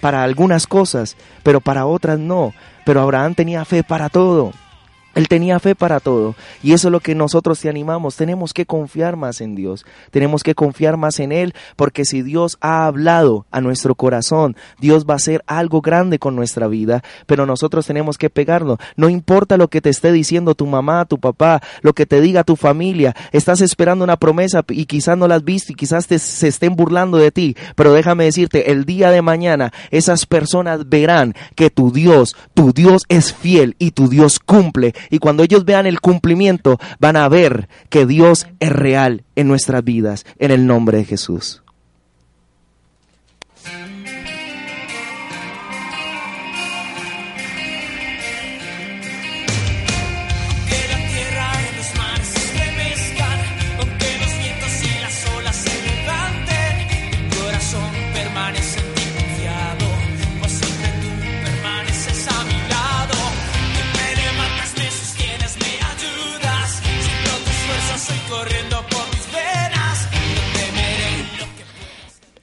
para 0.01 0.23
algunas 0.23 0.67
cosas, 0.67 1.15
pero 1.43 1.61
para 1.61 1.85
otras 1.85 2.19
no. 2.19 2.53
Pero 2.85 3.01
Abraham 3.01 3.35
tenía 3.35 3.63
fe 3.63 3.83
para 3.83 4.09
todo. 4.09 4.51
Él 5.13 5.27
tenía 5.27 5.59
fe 5.59 5.75
para 5.75 5.99
todo 5.99 6.35
y 6.63 6.73
eso 6.73 6.87
es 6.87 6.91
lo 6.91 6.99
que 7.01 7.15
nosotros 7.15 7.59
te 7.59 7.69
animamos. 7.69 8.15
Tenemos 8.15 8.53
que 8.53 8.65
confiar 8.65 9.17
más 9.17 9.41
en 9.41 9.55
Dios, 9.55 9.85
tenemos 10.09 10.43
que 10.43 10.55
confiar 10.55 10.97
más 10.97 11.19
en 11.19 11.31
Él 11.31 11.53
porque 11.75 12.05
si 12.05 12.21
Dios 12.21 12.57
ha 12.61 12.85
hablado 12.85 13.45
a 13.51 13.61
nuestro 13.61 13.95
corazón, 13.95 14.55
Dios 14.79 15.05
va 15.05 15.13
a 15.13 15.17
hacer 15.17 15.43
algo 15.47 15.81
grande 15.81 16.19
con 16.19 16.35
nuestra 16.35 16.67
vida, 16.67 17.03
pero 17.25 17.45
nosotros 17.45 17.85
tenemos 17.85 18.17
que 18.17 18.29
pegarlo. 18.29 18.77
No 18.95 19.09
importa 19.09 19.57
lo 19.57 19.67
que 19.69 19.81
te 19.81 19.89
esté 19.89 20.11
diciendo 20.11 20.55
tu 20.55 20.65
mamá, 20.65 21.05
tu 21.05 21.19
papá, 21.19 21.61
lo 21.81 21.93
que 21.93 22.05
te 22.05 22.21
diga 22.21 22.43
tu 22.43 22.55
familia, 22.55 23.15
estás 23.31 23.61
esperando 23.61 24.03
una 24.03 24.17
promesa 24.17 24.63
y 24.69 24.85
quizás 24.85 25.17
no 25.17 25.27
la 25.27 25.35
has 25.35 25.43
visto 25.43 25.71
y 25.73 25.75
quizás 25.75 26.07
te, 26.07 26.19
se 26.19 26.47
estén 26.47 26.75
burlando 26.75 27.17
de 27.17 27.31
ti, 27.31 27.55
pero 27.75 27.93
déjame 27.93 28.25
decirte, 28.25 28.71
el 28.71 28.85
día 28.85 29.11
de 29.11 29.21
mañana 29.21 29.73
esas 29.89 30.25
personas 30.25 30.87
verán 30.87 31.35
que 31.55 31.69
tu 31.69 31.91
Dios, 31.91 32.35
tu 32.53 32.71
Dios 32.71 33.03
es 33.09 33.33
fiel 33.33 33.75
y 33.77 33.91
tu 33.91 34.07
Dios 34.07 34.39
cumple 34.39 34.93
y 35.09 35.19
cuando 35.19 35.43
ellos 35.43 35.65
vean 35.65 35.85
el 35.85 36.01
cumplimiento, 36.01 36.79
van 36.99 37.15
a 37.15 37.27
ver 37.29 37.69
que 37.89 38.05
Dios 38.05 38.47
es 38.59 38.71
real 38.71 39.23
en 39.35 39.47
nuestras 39.47 39.83
vidas, 39.83 40.25
en 40.37 40.51
el 40.51 40.67
nombre 40.67 40.97
de 40.97 41.05
Jesús. 41.05 41.60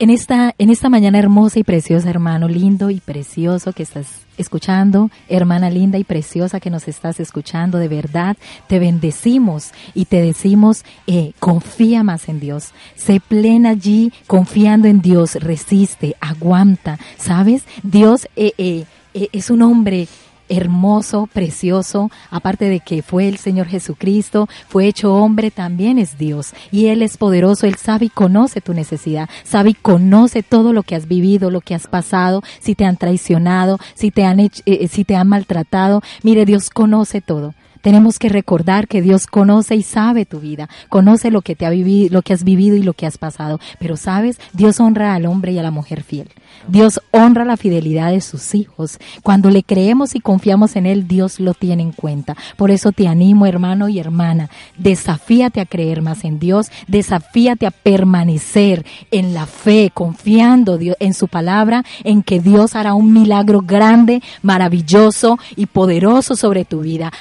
En 0.08 0.14
esta, 0.14 0.54
en 0.56 0.70
esta 0.70 0.88
mañana 0.88 1.18
hermosa 1.18 1.58
y 1.58 1.64
preciosa, 1.64 2.08
hermano 2.08 2.48
lindo 2.48 2.88
y 2.88 2.98
precioso 2.98 3.74
que 3.74 3.82
estás 3.82 4.06
escuchando, 4.38 5.10
hermana 5.28 5.68
linda 5.68 5.98
y 5.98 6.04
preciosa 6.04 6.60
que 6.60 6.70
nos 6.70 6.88
estás 6.88 7.20
escuchando, 7.20 7.76
de 7.76 7.88
verdad 7.88 8.38
te 8.68 8.78
bendecimos 8.78 9.72
y 9.92 10.06
te 10.06 10.22
decimos, 10.22 10.86
eh, 11.06 11.32
confía 11.38 12.04
más 12.04 12.30
en 12.30 12.40
Dios, 12.40 12.72
sé 12.96 13.20
plena 13.20 13.68
allí 13.68 14.10
confiando 14.26 14.88
en 14.88 15.02
Dios, 15.02 15.34
resiste, 15.34 16.16
aguanta, 16.20 16.98
¿sabes? 17.18 17.64
Dios 17.82 18.28
eh, 18.34 18.52
eh, 18.56 18.86
eh, 19.12 19.28
es 19.32 19.50
un 19.50 19.60
hombre 19.60 20.08
hermoso, 20.48 21.28
precioso, 21.32 22.10
aparte 22.30 22.68
de 22.68 22.80
que 22.80 23.02
fue 23.02 23.28
el 23.28 23.38
Señor 23.38 23.66
Jesucristo, 23.66 24.48
fue 24.68 24.86
hecho 24.86 25.14
hombre, 25.14 25.50
también 25.50 25.98
es 25.98 26.18
Dios. 26.18 26.52
Y 26.70 26.86
Él 26.86 27.02
es 27.02 27.16
poderoso, 27.16 27.66
Él 27.66 27.76
sabe 27.76 28.06
y 28.06 28.10
conoce 28.10 28.60
tu 28.60 28.74
necesidad, 28.74 29.28
sabe 29.44 29.70
y 29.70 29.74
conoce 29.74 30.42
todo 30.42 30.72
lo 30.72 30.82
que 30.82 30.94
has 30.96 31.08
vivido, 31.08 31.50
lo 31.50 31.60
que 31.60 31.74
has 31.74 31.86
pasado, 31.86 32.42
si 32.60 32.74
te 32.74 32.84
han 32.84 32.96
traicionado, 32.96 33.78
si 33.94 34.10
te 34.10 34.24
han, 34.24 34.40
hecho- 34.40 34.62
eh, 34.66 34.88
si 34.88 35.04
te 35.04 35.16
han 35.16 35.28
maltratado. 35.28 36.02
Mire, 36.22 36.44
Dios 36.44 36.70
conoce 36.70 37.20
todo. 37.20 37.54
Tenemos 37.80 38.18
que 38.18 38.28
recordar 38.28 38.88
que 38.88 39.02
Dios 39.02 39.26
conoce 39.26 39.76
y 39.76 39.82
sabe 39.82 40.26
tu 40.26 40.40
vida, 40.40 40.68
conoce 40.88 41.30
lo 41.30 41.42
que 41.42 41.56
te 41.56 41.66
ha 41.66 41.70
vivido, 41.70 42.12
lo 42.12 42.22
que 42.22 42.32
has 42.32 42.44
vivido 42.44 42.76
y 42.76 42.82
lo 42.82 42.92
que 42.92 43.06
has 43.06 43.18
pasado. 43.18 43.60
Pero 43.78 43.96
sabes, 43.96 44.38
Dios 44.52 44.80
honra 44.80 45.14
al 45.14 45.26
hombre 45.26 45.52
y 45.52 45.58
a 45.58 45.62
la 45.62 45.70
mujer 45.70 46.02
fiel. 46.02 46.28
Dios 46.66 47.00
honra 47.12 47.44
la 47.44 47.56
fidelidad 47.56 48.10
de 48.10 48.20
sus 48.20 48.54
hijos. 48.54 48.98
Cuando 49.22 49.50
le 49.50 49.62
creemos 49.62 50.14
y 50.14 50.20
confiamos 50.20 50.76
en 50.76 50.86
Él, 50.86 51.06
Dios 51.06 51.40
lo 51.40 51.54
tiene 51.54 51.82
en 51.82 51.92
cuenta. 51.92 52.36
Por 52.56 52.70
eso 52.70 52.92
te 52.92 53.08
animo, 53.08 53.46
hermano 53.46 53.88
y 53.88 53.98
hermana, 53.98 54.50
desafíate 54.76 55.60
a 55.60 55.66
creer 55.66 56.02
más 56.02 56.24
en 56.24 56.38
Dios, 56.38 56.70
desafíate 56.86 57.66
a 57.66 57.70
permanecer 57.70 58.84
en 59.10 59.34
la 59.34 59.46
fe, 59.46 59.90
confiando 59.92 60.78
en 61.00 61.14
su 61.14 61.28
palabra, 61.28 61.84
en 62.04 62.22
que 62.22 62.40
Dios 62.40 62.74
hará 62.74 62.94
un 62.94 63.12
milagro 63.12 63.60
grande, 63.60 64.22
maravilloso 64.42 65.38
y 65.56 65.66
poderoso 65.66 66.36
sobre 66.36 66.64
tu 66.64 66.80
vida. 66.80 67.12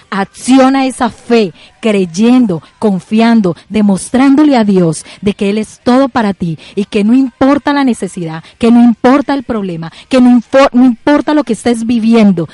Acciona 0.48 0.86
esa 0.86 1.10
fe, 1.10 1.54
creyendo, 1.82 2.62
confiando, 2.80 3.56
demostrándole 3.70 4.56
a 4.56 4.64
Dios 4.64 5.06
de 5.22 5.34
que 5.34 5.50
Él 5.50 5.58
es 5.58 5.80
todo 5.84 6.10
para 6.10 6.34
ti 6.34 6.58
y 6.76 6.86
que 6.86 7.04
no 7.04 7.14
importa 7.14 7.74
la 7.74 7.84
necesidad, 7.84 8.44
que 8.58 8.72
no 8.72 8.82
importa 8.84 9.34
el 9.34 9.44
problema, 9.44 9.92
que 10.10 10.22
no, 10.22 10.42
no 10.72 10.86
importa 10.86 11.34
lo 11.34 11.44
que 11.44 11.54
estés 11.54 11.86
viviendo, 11.86 12.48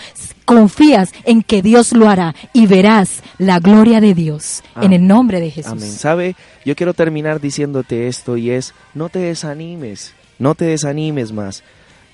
confías 0.45 1.11
en 1.23 1.43
que 1.43 1.61
Dios 1.61 1.93
lo 1.93 2.09
hará 2.09 2.35
y 2.51 2.67
verás 2.67 3.21
la 3.37 3.59
gloria 3.59 4.01
de 4.01 4.13
Dios 4.13 4.63
en 4.75 4.85
Amén. 4.85 4.93
el 4.93 5.07
nombre 5.07 5.39
de 5.39 5.51
Jesús. 5.51 5.71
Amén. 5.71 5.91
¿Sabe? 5.91 6.35
Yo 6.65 6.75
quiero 6.75 6.93
terminar 6.93 7.39
diciéndote 7.39 8.07
esto 8.07 8.37
y 8.37 8.49
es, 8.49 8.73
no 8.93 9.09
te 9.09 9.19
desanimes, 9.19 10.13
no 10.39 10.55
te 10.55 10.65
desanimes 10.65 11.31
más. 11.31 11.63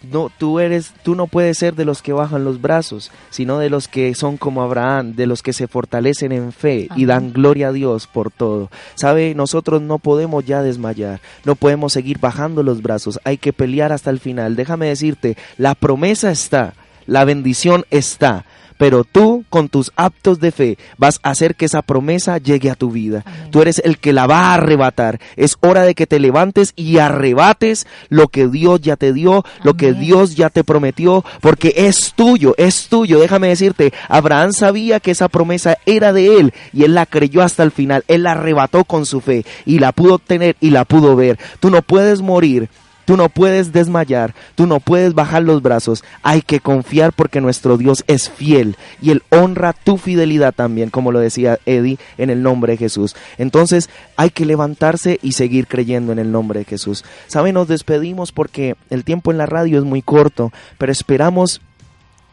No, 0.02 0.32
tú 0.36 0.60
eres, 0.60 0.94
tú 1.04 1.16
no 1.16 1.28
puedes 1.28 1.58
ser 1.58 1.76
de 1.76 1.84
los 1.84 2.02
que 2.02 2.14
bajan 2.14 2.46
los 2.46 2.62
brazos, 2.62 3.12
sino 3.30 3.60
de 3.60 3.70
los 3.70 3.88
que 3.88 4.16
son 4.16 4.38
como 4.38 4.62
Abraham, 4.62 5.14
de 5.14 5.28
los 5.28 5.44
que 5.44 5.52
se 5.52 5.68
fortalecen 5.68 6.32
en 6.32 6.54
fe 6.54 6.88
y 6.96 7.06
dan 7.06 7.34
gloria 7.34 7.68
a 7.68 7.72
Dios 7.74 8.08
por 8.08 8.32
todo. 8.32 8.72
Sabe, 8.96 9.36
nosotros 9.36 9.82
no 9.82 10.00
podemos 10.00 10.46
ya 10.46 10.62
desmayar, 10.62 11.20
no 11.44 11.56
podemos 11.56 11.92
seguir 11.92 12.18
bajando 12.20 12.64
los 12.64 12.82
brazos, 12.82 13.20
hay 13.26 13.38
que 13.38 13.52
pelear 13.52 13.92
hasta 13.92 14.10
el 14.10 14.20
final. 14.20 14.56
Déjame 14.56 14.88
decirte, 14.88 15.36
la 15.58 15.76
promesa 15.76 16.32
está, 16.32 16.76
la 17.06 17.26
bendición 17.26 17.86
está, 17.90 18.46
pero 18.80 19.04
tú 19.04 19.46
con 19.50 19.70
tus 19.70 19.92
actos 19.98 20.40
de 20.40 20.52
fe 20.52 20.78
vas 20.98 21.20
a 21.22 21.30
hacer 21.30 21.56
que 21.56 21.66
esa 21.66 21.84
promesa 21.84 22.40
llegue 22.40 22.72
a 22.72 22.76
tu 22.76 22.90
vida. 22.90 23.24
Amén. 23.26 23.52
Tú 23.52 23.62
eres 23.62 23.80
el 23.86 24.00
que 24.00 24.14
la 24.14 24.26
va 24.26 24.46
a 24.46 24.54
arrebatar. 24.56 25.20
Es 25.36 25.58
hora 25.60 25.84
de 25.84 25.94
que 25.94 26.08
te 26.08 26.20
levantes 26.20 26.74
y 26.76 26.98
arrebates 26.98 27.86
lo 28.08 28.30
que 28.30 28.48
Dios 28.48 28.82
ya 28.82 28.96
te 28.96 29.14
dio, 29.14 29.44
lo 29.64 29.76
que. 29.76 30.00
Dios 30.00 30.36
ya 30.36 30.50
te 30.50 30.64
prometió, 30.64 31.26
porque 31.42 31.74
es 31.76 32.14
tuyo, 32.16 32.56
es 32.58 32.88
tuyo. 32.88 33.20
Déjame 33.20 33.50
decirte, 33.50 33.94
Abraham 34.08 34.54
sabía 34.54 35.00
que 35.00 35.12
esa 35.12 35.28
promesa 35.28 35.78
era 35.86 36.14
de 36.14 36.40
él 36.40 36.54
y 36.74 36.84
él 36.84 36.96
la 36.96 37.06
creyó 37.06 37.42
hasta 37.42 37.64
el 37.64 37.72
final. 37.72 38.04
Él 38.08 38.24
la 38.24 38.32
arrebató 38.32 38.86
con 38.86 39.06
su 39.06 39.20
fe 39.20 39.46
y 39.66 39.80
la 39.80 39.92
pudo 39.92 40.16
obtener 40.16 40.56
y 40.62 40.70
la 40.70 40.86
pudo 40.86 41.16
ver. 41.16 41.38
Tú 41.60 41.70
no 41.70 41.82
puedes 41.82 42.22
morir 42.22 42.70
Tú 43.10 43.18
no 43.18 43.28
puedes 43.28 43.72
desmayar, 43.72 44.36
tú 44.54 44.68
no 44.68 44.80
puedes 44.80 45.16
bajar 45.16 45.42
los 45.42 45.64
brazos. 45.64 46.04
Hay 46.22 46.44
que 46.44 46.60
confiar 46.60 47.12
porque 47.12 47.42
nuestro 47.42 47.76
Dios 47.76 48.04
es 48.06 48.30
fiel 48.30 48.76
y 49.02 49.10
Él 49.10 49.24
honra 49.30 49.74
tu 49.74 49.98
fidelidad 49.98 50.54
también, 50.54 50.92
como 50.92 51.12
lo 51.12 51.20
decía 51.20 51.58
Eddie, 51.66 51.98
en 52.20 52.30
el 52.30 52.44
nombre 52.44 52.74
de 52.74 52.78
Jesús. 52.78 53.16
Entonces 53.40 53.90
hay 54.16 54.30
que 54.30 54.46
levantarse 54.46 55.18
y 55.24 55.32
seguir 55.32 55.66
creyendo 55.66 56.12
en 56.12 56.20
el 56.20 56.32
nombre 56.32 56.60
de 56.60 56.66
Jesús. 56.66 57.04
Saben, 57.26 57.56
nos 57.56 57.68
despedimos 57.68 58.32
porque 58.32 58.76
el 58.92 59.04
tiempo 59.04 59.32
en 59.32 59.40
la 59.40 59.48
radio 59.48 59.80
es 59.80 59.86
muy 59.86 60.04
corto, 60.04 60.54
pero 60.78 60.92
esperamos 60.92 61.62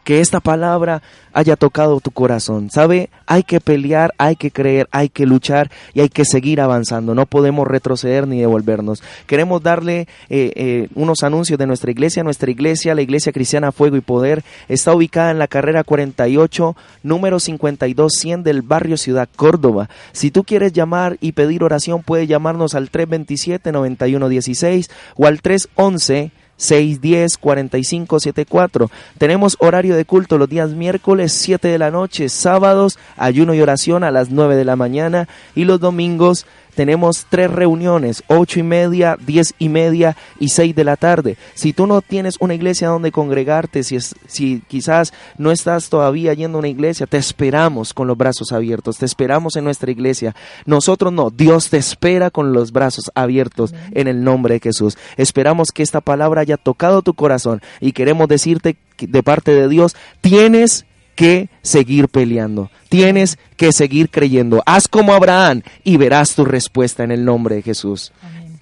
que 0.07 0.21
esta 0.21 0.39
palabra 0.39 1.03
haya 1.33 1.57
tocado 1.57 1.99
tu 1.99 2.11
corazón. 2.11 2.69
¿Sabe? 2.69 3.09
Hay 3.25 3.43
que 3.43 3.59
pelear, 3.59 4.13
hay 4.17 4.37
que 4.37 4.51
creer, 4.51 4.87
hay 4.89 5.09
que 5.09 5.25
luchar 5.25 5.69
y 5.93 5.99
hay 5.99 6.07
que 6.07 6.23
seguir 6.23 6.61
avanzando. 6.61 7.13
No 7.13 7.25
podemos 7.25 7.67
retroceder 7.67 8.25
ni 8.25 8.39
devolvernos. 8.39 9.03
Queremos 9.25 9.61
darle 9.61 10.07
eh, 10.29 10.53
eh, 10.55 10.87
unos 10.95 11.23
anuncios 11.23 11.59
de 11.59 11.67
nuestra 11.67 11.91
iglesia. 11.91 12.23
Nuestra 12.23 12.49
iglesia, 12.49 12.95
la 12.95 13.01
Iglesia 13.01 13.33
Cristiana 13.33 13.73
Fuego 13.73 13.97
y 13.97 14.01
Poder, 14.01 14.45
está 14.69 14.95
ubicada 14.95 15.31
en 15.31 15.39
la 15.39 15.49
carrera 15.49 15.83
48, 15.83 16.77
número 17.03 17.41
5200 17.41 18.45
del 18.45 18.61
barrio 18.61 18.95
Ciudad 18.95 19.27
Córdoba. 19.35 19.89
Si 20.13 20.31
tú 20.31 20.45
quieres 20.45 20.71
llamar 20.71 21.17
y 21.19 21.33
pedir 21.33 21.65
oración, 21.65 22.01
puedes 22.01 22.29
llamarnos 22.29 22.75
al 22.75 22.89
327-9116 22.89 24.89
o 25.17 25.27
al 25.27 25.41
311. 25.41 26.31
610-4574. 26.59 28.89
Tenemos 29.17 29.57
horario 29.59 29.95
de 29.95 30.05
culto 30.05 30.37
los 30.37 30.49
días 30.49 30.71
miércoles 30.71 31.33
7 31.33 31.67
de 31.67 31.77
la 31.77 31.91
noche, 31.91 32.29
sábados 32.29 32.97
ayuno 33.15 33.53
y 33.53 33.61
oración 33.61 34.03
a 34.03 34.11
las 34.11 34.29
9 34.29 34.55
de 34.55 34.65
la 34.65 34.75
mañana 34.75 35.27
y 35.55 35.65
los 35.65 35.79
domingos 35.79 36.45
tenemos 36.77 37.25
tres 37.27 37.49
reuniones, 37.49 38.23
ocho 38.27 38.59
y 38.59 38.63
media, 38.63 39.17
diez 39.19 39.55
y 39.57 39.67
media 39.67 40.15
y 40.39 40.49
seis 40.49 40.75
de 40.75 40.83
la 40.83 40.95
tarde. 40.95 41.35
Si 41.55 41.73
tú 41.73 41.87
no 41.87 42.03
tienes 42.03 42.35
una 42.39 42.53
iglesia 42.53 42.89
donde 42.89 43.11
congregarte, 43.11 43.81
si, 43.81 43.95
es, 43.95 44.13
si 44.27 44.61
quizás 44.67 45.11
no 45.39 45.49
estás 45.49 45.89
todavía 45.89 46.35
yendo 46.35 46.59
a 46.59 46.59
una 46.59 46.67
iglesia, 46.67 47.07
te 47.07 47.17
esperamos 47.17 47.95
con 47.95 48.07
los 48.07 48.15
brazos 48.15 48.51
abiertos, 48.51 48.99
te 48.99 49.07
esperamos 49.07 49.55
en 49.55 49.63
nuestra 49.63 49.89
iglesia. 49.89 50.35
Nosotros 50.67 51.11
no, 51.11 51.31
Dios 51.31 51.71
te 51.71 51.77
espera 51.77 52.29
con 52.29 52.53
los 52.53 52.71
brazos 52.71 53.09
abiertos 53.15 53.73
en 53.89 54.07
el 54.07 54.23
nombre 54.23 54.53
de 54.53 54.59
Jesús. 54.59 54.99
Esperamos 55.17 55.69
que 55.73 55.81
esta 55.81 55.99
palabra 55.99 56.41
haya 56.41 56.57
tocado 56.57 57.01
tu 57.01 57.15
corazón 57.15 57.59
y 57.81 57.93
queremos 57.93 58.27
decirte 58.27 58.77
de 58.99 59.23
parte 59.23 59.51
de 59.51 59.67
Dios, 59.67 59.95
tienes 60.21 60.85
que 61.17 61.49
seguir 61.63 62.07
peleando, 62.07 62.69
tienes 62.89 63.39
que 63.57 63.73
seguir 63.73 64.09
creyendo. 64.09 64.61
Haz 64.67 64.87
como 64.87 65.13
Abraham 65.13 65.63
y 65.83 65.97
verás 65.97 66.35
tu 66.35 66.45
respuesta 66.45 67.03
en 67.03 67.11
el 67.11 67.25
nombre 67.25 67.55
de 67.55 67.63
Jesús. 67.63 68.13
Amén. 68.21 68.59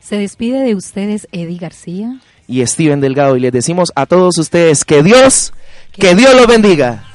Se 0.00 0.16
despide 0.16 0.62
de 0.62 0.76
ustedes 0.76 1.26
Eddie 1.32 1.58
García. 1.58 2.20
Y 2.46 2.64
Steven 2.64 3.00
Delgado 3.00 3.36
y 3.36 3.40
les 3.40 3.52
decimos 3.52 3.92
a 3.96 4.06
todos 4.06 4.38
ustedes 4.38 4.84
que 4.84 5.02
Dios, 5.02 5.52
que 5.92 6.14
Dios 6.14 6.34
los 6.36 6.46
bendiga. 6.46 7.11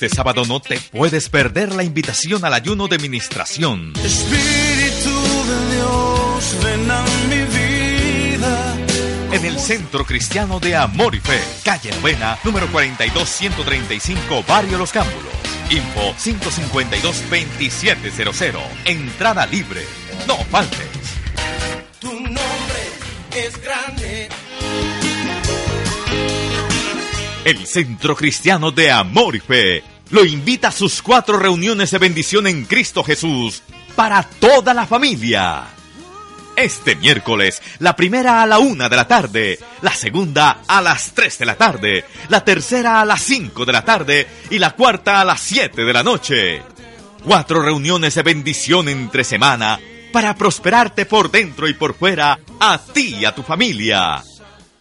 Este 0.00 0.14
sábado 0.14 0.44
no 0.46 0.60
te 0.60 0.78
puedes 0.92 1.28
perder 1.28 1.74
la 1.74 1.82
invitación 1.82 2.44
al 2.44 2.54
ayuno 2.54 2.86
de 2.86 2.98
ministración. 2.98 3.92
Espíritu 4.04 5.10
de 5.10 5.74
Dios, 5.74 6.56
ven 6.62 6.88
a 6.88 7.04
mi 7.28 7.42
vida. 7.42 8.76
En 9.32 9.44
el 9.44 9.58
Centro 9.58 10.06
Cristiano 10.06 10.60
de 10.60 10.76
Amor 10.76 11.16
y 11.16 11.18
Fe, 11.18 11.42
calle 11.64 11.90
Novena, 11.90 12.38
número 12.44 12.68
42135, 12.68 14.44
Barrio 14.46 14.78
Los 14.78 14.92
Cámbulos. 14.92 15.32
Info 15.68 16.14
552-2700. 16.14 18.60
Entrada 18.84 19.46
libre. 19.46 19.84
No 20.28 20.36
faltes. 20.44 20.97
El 27.44 27.66
Centro 27.66 28.16
Cristiano 28.16 28.70
de 28.72 28.90
Amor 28.90 29.36
y 29.36 29.40
Fe 29.40 29.82
lo 30.10 30.24
invita 30.24 30.68
a 30.68 30.72
sus 30.72 31.02
cuatro 31.02 31.38
reuniones 31.38 31.90
de 31.90 31.98
bendición 31.98 32.46
en 32.46 32.64
Cristo 32.64 33.04
Jesús 33.04 33.62
para 33.94 34.22
toda 34.22 34.74
la 34.74 34.86
familia. 34.86 35.64
Este 36.56 36.96
miércoles, 36.96 37.62
la 37.78 37.94
primera 37.94 38.42
a 38.42 38.46
la 38.46 38.58
una 38.58 38.88
de 38.88 38.96
la 38.96 39.06
tarde, 39.06 39.58
la 39.82 39.94
segunda 39.94 40.62
a 40.66 40.82
las 40.82 41.12
tres 41.12 41.38
de 41.38 41.46
la 41.46 41.54
tarde, 41.54 42.04
la 42.28 42.44
tercera 42.44 43.00
a 43.00 43.04
las 43.04 43.22
cinco 43.22 43.64
de 43.64 43.72
la 43.72 43.84
tarde 43.84 44.26
y 44.50 44.58
la 44.58 44.72
cuarta 44.72 45.20
a 45.20 45.24
las 45.24 45.40
siete 45.40 45.84
de 45.84 45.92
la 45.92 46.02
noche. 46.02 46.62
Cuatro 47.24 47.62
reuniones 47.62 48.16
de 48.16 48.22
bendición 48.22 48.88
entre 48.88 49.22
semana 49.22 49.78
para 50.12 50.34
prosperarte 50.34 51.06
por 51.06 51.30
dentro 51.30 51.68
y 51.68 51.74
por 51.74 51.94
fuera 51.94 52.38
a 52.58 52.78
ti 52.78 53.18
y 53.20 53.24
a 53.24 53.34
tu 53.34 53.42
familia. 53.44 54.22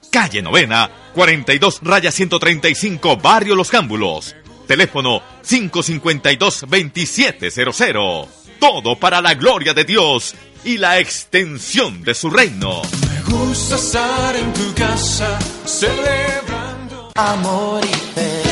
Calle 0.10 0.41
Novena, 0.41 0.89
42 1.17 1.80
raya 1.82 2.12
135, 2.12 3.17
Barrio 3.17 3.56
Los 3.56 3.71
Cámbulos. 3.71 4.36
Teléfono 4.67 5.23
552-2700. 5.43 8.27
Todo 8.60 8.99
para 8.99 9.19
la 9.19 9.34
gloria 9.34 9.73
de 9.73 9.84
Dios 9.84 10.36
y 10.63 10.77
la 10.77 10.99
extensión 10.99 12.03
de 12.03 12.13
su 12.13 12.30
reino. 12.30 12.84
Me 13.10 13.19
gusta 13.34 13.77
estar 13.77 14.36
en 14.36 14.53
tu 14.53 14.75
casa 14.75 15.39
celebrando 15.65 17.12
amor 17.15 17.84
y 17.84 17.95
fe. 18.13 18.46